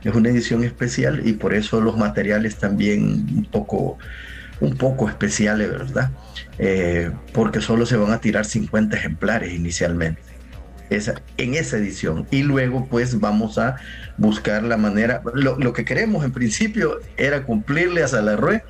[0.05, 3.97] es una edición especial y por eso los materiales también un poco
[4.63, 6.11] un poco especiales, ¿verdad?
[6.57, 10.21] Eh, porque solo se van a tirar 50 ejemplares inicialmente.
[10.89, 12.27] Esa, en esa edición.
[12.31, 13.77] Y luego pues vamos a
[14.17, 18.63] buscar la manera, lo, que queremos en principio era cumplirle a Salarrué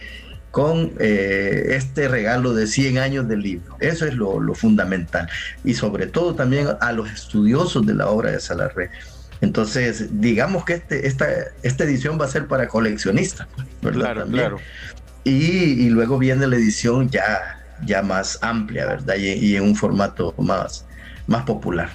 [0.52, 3.76] con eh, este regalo de 100 años del libro.
[3.80, 5.30] Eso es lo, fundamental.
[5.64, 8.90] Y sobre todo también a los estudiosos de la obra de Salarrué.
[9.42, 11.28] Entonces, digamos que este, esta,
[11.64, 13.48] esta edición va a ser para coleccionistas,
[13.82, 14.14] ¿verdad?
[14.14, 14.60] Claro, claro.
[15.24, 19.16] Y, luego viene la edición ya, ya más amplia, ¿verdad?
[19.16, 20.86] Y, en un formato más,
[21.28, 21.90] más popular.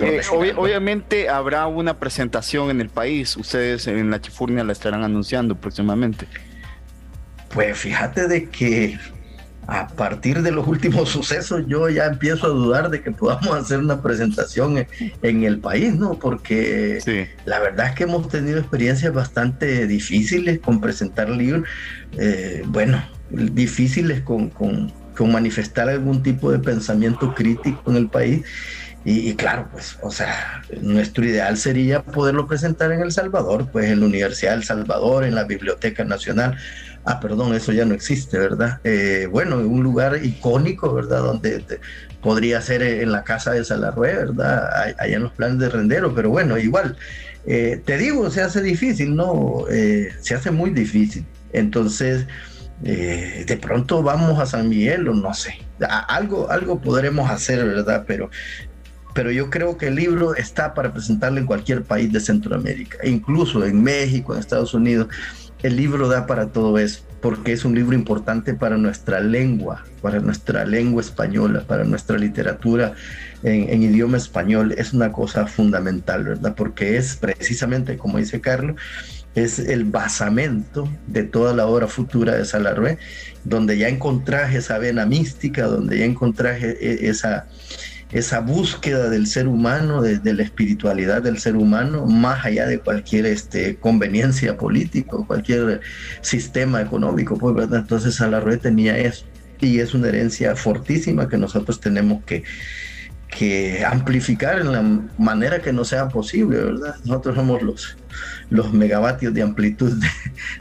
[0.00, 3.36] Eh, obviamente habrá una presentación en el país.
[3.36, 6.26] Ustedes en la Chifurnia la estarán anunciando próximamente.
[7.52, 8.96] Pues fíjate de que
[9.70, 13.78] a partir de los últimos sucesos yo ya empiezo a dudar de que podamos hacer
[13.78, 14.86] una presentación
[15.22, 16.18] en, el país, ¿no?
[16.18, 16.98] Porque
[17.46, 21.64] la verdad es que hemos tenido experiencias bastante difíciles con presentar libros,
[22.18, 28.42] eh, bueno, difíciles con, con, manifestar algún tipo de pensamiento crítico en el país.
[29.04, 33.90] Y, y, claro, pues, o sea, nuestro ideal sería poderlo presentar en El Salvador, pues
[33.90, 36.56] en la Universidad del Salvador, en la Biblioteca Nacional,
[37.04, 38.80] ah, perdón, eso ya no existe, ¿verdad?
[38.84, 41.20] Eh, bueno, un lugar icónico, ¿verdad?
[41.20, 41.64] Donde
[42.22, 44.70] podría ser en la casa de Salarrué, ¿verdad?
[44.98, 46.96] Allá en los planes de Rendero, pero bueno, igual,
[47.46, 49.64] eh, te digo, se hace difícil, ¿no?
[49.70, 51.24] Eh, se hace muy difícil.
[51.52, 52.26] Entonces,
[52.82, 55.58] de pronto vamos a San Miguel o no sé,
[56.08, 58.04] algo, algo podremos hacer, ¿verdad?
[58.06, 58.30] Pero
[59.14, 63.64] pero yo creo que el libro está para presentarlo en cualquier país de Centroamérica, incluso
[63.64, 65.08] en México, en Estados Unidos
[65.62, 70.20] el libro da para todo eso, porque es un libro importante para nuestra lengua, para
[70.20, 72.94] nuestra lengua española, para nuestra literatura
[73.42, 74.74] en, idioma español.
[74.76, 76.54] Es una cosa fundamental, ¿verdad?
[76.56, 78.76] Porque es precisamente, como dice Carlos,
[79.34, 82.98] es el basamento de toda la obra futura de Salarrué,
[83.44, 87.46] donde ya encontrás esa vena mística, donde ya encontrás e, e, esa
[88.12, 93.26] esa búsqueda del ser humano, de, la espiritualidad del ser humano, más allá de cualquier
[93.26, 95.80] este, conveniencia política, cualquier
[96.20, 97.38] sistema económico.
[97.38, 97.80] Pues, ¿verdad?
[97.80, 99.24] Entonces Salarrué tenía eso
[99.60, 102.42] y es una herencia fortísima que nosotros tenemos que,
[103.28, 104.82] que amplificar en la
[105.18, 106.96] manera que no sea posible, ¿verdad?
[107.04, 107.96] Nosotros somos los,
[108.48, 110.08] los megavatios de amplitud de,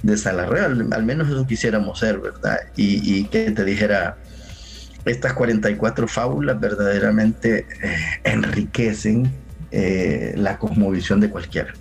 [0.04, 2.60] de Salarrué, al, menos eso quisiéramos ser, ¿verdad?
[2.76, 4.18] Y, y que te dijera
[5.10, 9.32] estas 44 fábulas verdaderamente eh, enriquecen
[9.72, 11.74] eh, la cosmovisión de cualquiera.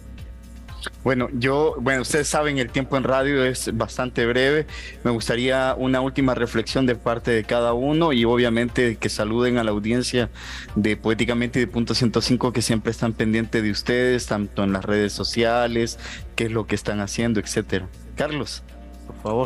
[1.03, 4.66] Bueno, yo, bueno, ustedes saben, el tiempo en radio es bastante breve.
[5.05, 9.64] Me gustaría una última reflexión de parte de cada uno y obviamente que saluden a
[9.64, 10.31] la audiencia
[10.76, 14.85] de Poéticamente y de Punto 105 que siempre están pendientes de ustedes, tanto en las
[14.85, 15.99] redes sociales,
[16.37, 17.89] qué es lo que están haciendo, etcétera.
[18.16, 18.62] Carlos,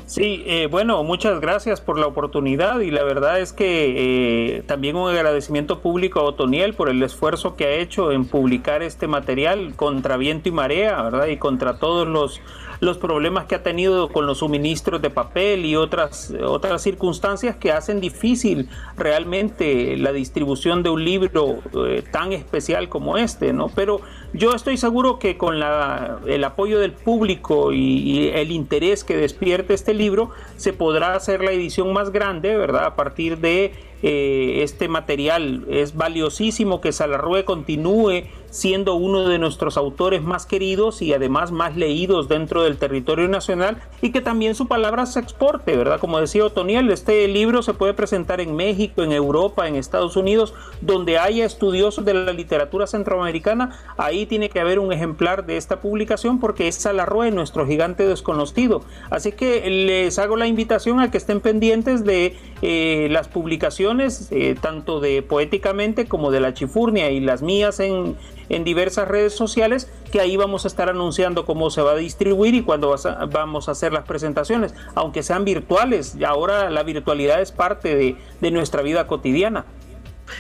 [0.07, 4.97] Sí, eh, bueno, muchas gracias por la oportunidad y la verdad es que eh, también
[4.97, 9.75] un agradecimiento público a Otoniel por el esfuerzo que ha hecho en publicar este material
[9.75, 11.27] contra viento y marea, ¿verdad?
[11.27, 12.41] Y contra todos los
[12.83, 17.71] los problemas que ha tenido con los suministros de papel y otras, otras circunstancias que
[17.71, 23.69] hacen difícil realmente la distribución de un libro eh, tan especial como este, ¿no?
[23.69, 24.01] Pero
[24.33, 29.75] yo estoy seguro que con la, el apoyo del público y, el interés que despierte
[29.75, 32.87] este libro, se podrá hacer la edición más grande, ¿verdad?
[32.87, 35.65] A partir de eh, este material.
[35.69, 41.75] Es valiosísimo que Salarrué continúe siendo uno de nuestros autores más queridos y además más
[41.75, 45.99] leídos dentro del territorio nacional y que también su palabra se exporte, ¿verdad?
[45.99, 50.53] Como decía Otoniel, este libro se puede presentar en México, en Europa, en Estados Unidos,
[50.83, 55.81] donde haya estudiosos de la literatura centroamericana, ahí tiene que haber un ejemplar de esta
[55.81, 58.83] publicación porque es Salarrué, nuestro gigante desconocido.
[59.09, 64.57] Así que les hago la invitación a que estén pendientes de eh, las publicaciones, eh,
[64.61, 68.17] tanto de Poéticamente como de La Chifurnia y las mías en,
[68.49, 72.55] en diversas redes sociales, que ahí vamos a estar anunciando cómo se va a distribuir
[72.55, 72.95] y cuándo
[73.33, 76.17] vamos a hacer las presentaciones, aunque sean virtuales.
[76.25, 79.65] Ahora la virtualidad es parte de, de nuestra vida cotidiana.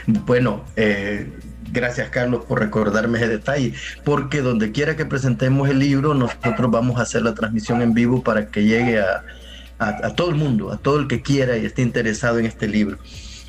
[0.06, 1.28] Bueno, eh,
[1.72, 3.72] Gracias, Carlos, por recordarme ese detalle,
[4.04, 8.22] porque donde quiera que presentemos el libro, nosotros vamos a hacer la transmisión en vivo
[8.22, 9.24] para que llegue a,
[10.16, 12.98] todo el mundo, a todo el que quiera y esté interesado en este libro.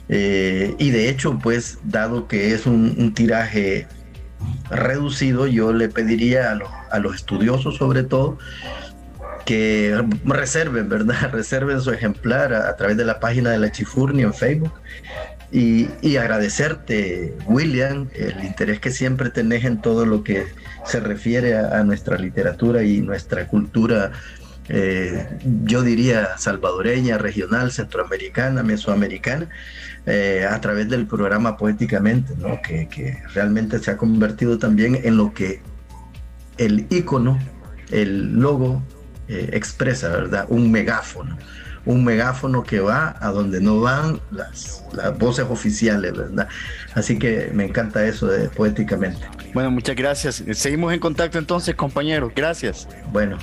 [0.09, 3.87] Eh, y de hecho, pues, dado que es un, tiraje
[4.69, 8.37] reducido, yo le pediría a los, a los estudiosos, sobre todo,
[9.45, 11.29] que reserven, ¿verdad?
[11.33, 14.73] Reserven su ejemplar a, a, través de la página de la Chifurni en Facebook
[15.53, 20.47] y, agradecerte, William, el interés que siempre tenés en todo lo que
[20.83, 24.11] se refiere a, nuestra literatura y nuestra cultura,
[24.69, 25.27] eh,
[25.63, 29.49] yo diría salvadoreña, regional, centroamericana, mesoamericana,
[30.05, 32.61] eh, a través del programa Poéticamente, ¿no?
[32.61, 35.61] que, que realmente se ha convertido también en lo que
[36.57, 37.39] el icono,
[37.91, 38.83] el logo
[39.27, 40.45] eh, expresa, ¿verdad?
[40.49, 41.37] Un megáfono
[41.85, 46.47] un megáfono que va a donde no van las, las voces oficiales, ¿verdad?
[46.93, 49.27] Así que me encanta eso de poéticamente.
[49.53, 50.43] Bueno, muchas gracias.
[50.53, 52.31] Seguimos en contacto entonces, compañeros.
[52.33, 52.87] Gracias.
[53.11, 53.37] Bueno.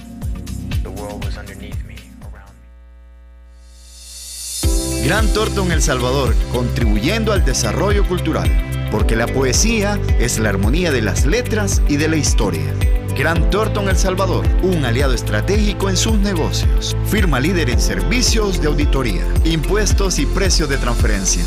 [5.05, 8.48] Gran Torto El Salvador, contribuyendo al desarrollo cultural,
[8.90, 12.74] porque la poesía es la armonía de las letras y de la historia.
[13.16, 16.96] Gran Thornton El Salvador, un aliado estratégico en sus negocios.
[17.07, 21.44] Firma líder en servicios de auditoría, impuestos y precios de transferencia.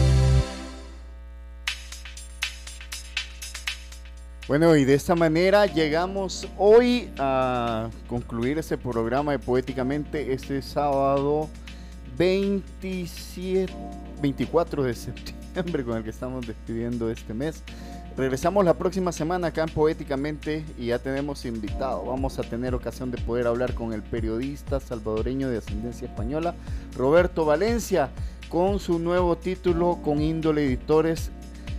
[4.49, 11.51] Bueno, y de esta manera llegamos hoy a concluir este programa de Poéticamente este sábado
[12.19, 13.73] 27,
[14.21, 17.63] 24 de septiembre con el que estamos despidiendo este mes.
[18.17, 22.05] Regresamos la próxima semana acá en Poéticamente y ya tenemos invitado.
[22.05, 26.57] Vamos a tener ocasión de poder hablar con el periodista salvadoreño de ascendencia española,
[26.97, 28.11] Roberto Valencia,
[28.49, 31.31] con su nuevo título con índole editores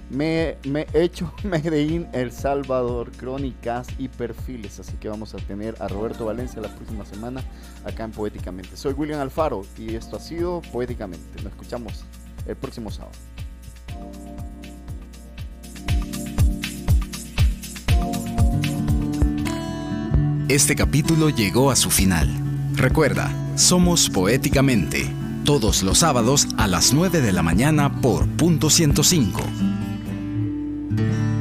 [0.10, 0.58] me,
[0.94, 4.80] he hecho Medellín, El Salvador, crónicas y perfiles.
[4.80, 7.44] Así que vamos a tener a Roberto Valencia la próxima semana
[7.86, 8.76] acá en Poéticamente.
[8.76, 11.44] Soy William Alfaro y esto ha sido Poéticamente.
[11.44, 12.04] Nos escuchamos
[12.48, 13.14] el próximo sábado.
[20.48, 22.28] Este capítulo llegó a su final.
[22.74, 25.08] Recuerda, somos Poéticamente,
[25.46, 29.69] todos los sábados a las 9 de la mañana por punto 105
[31.00, 31.39] Thank you.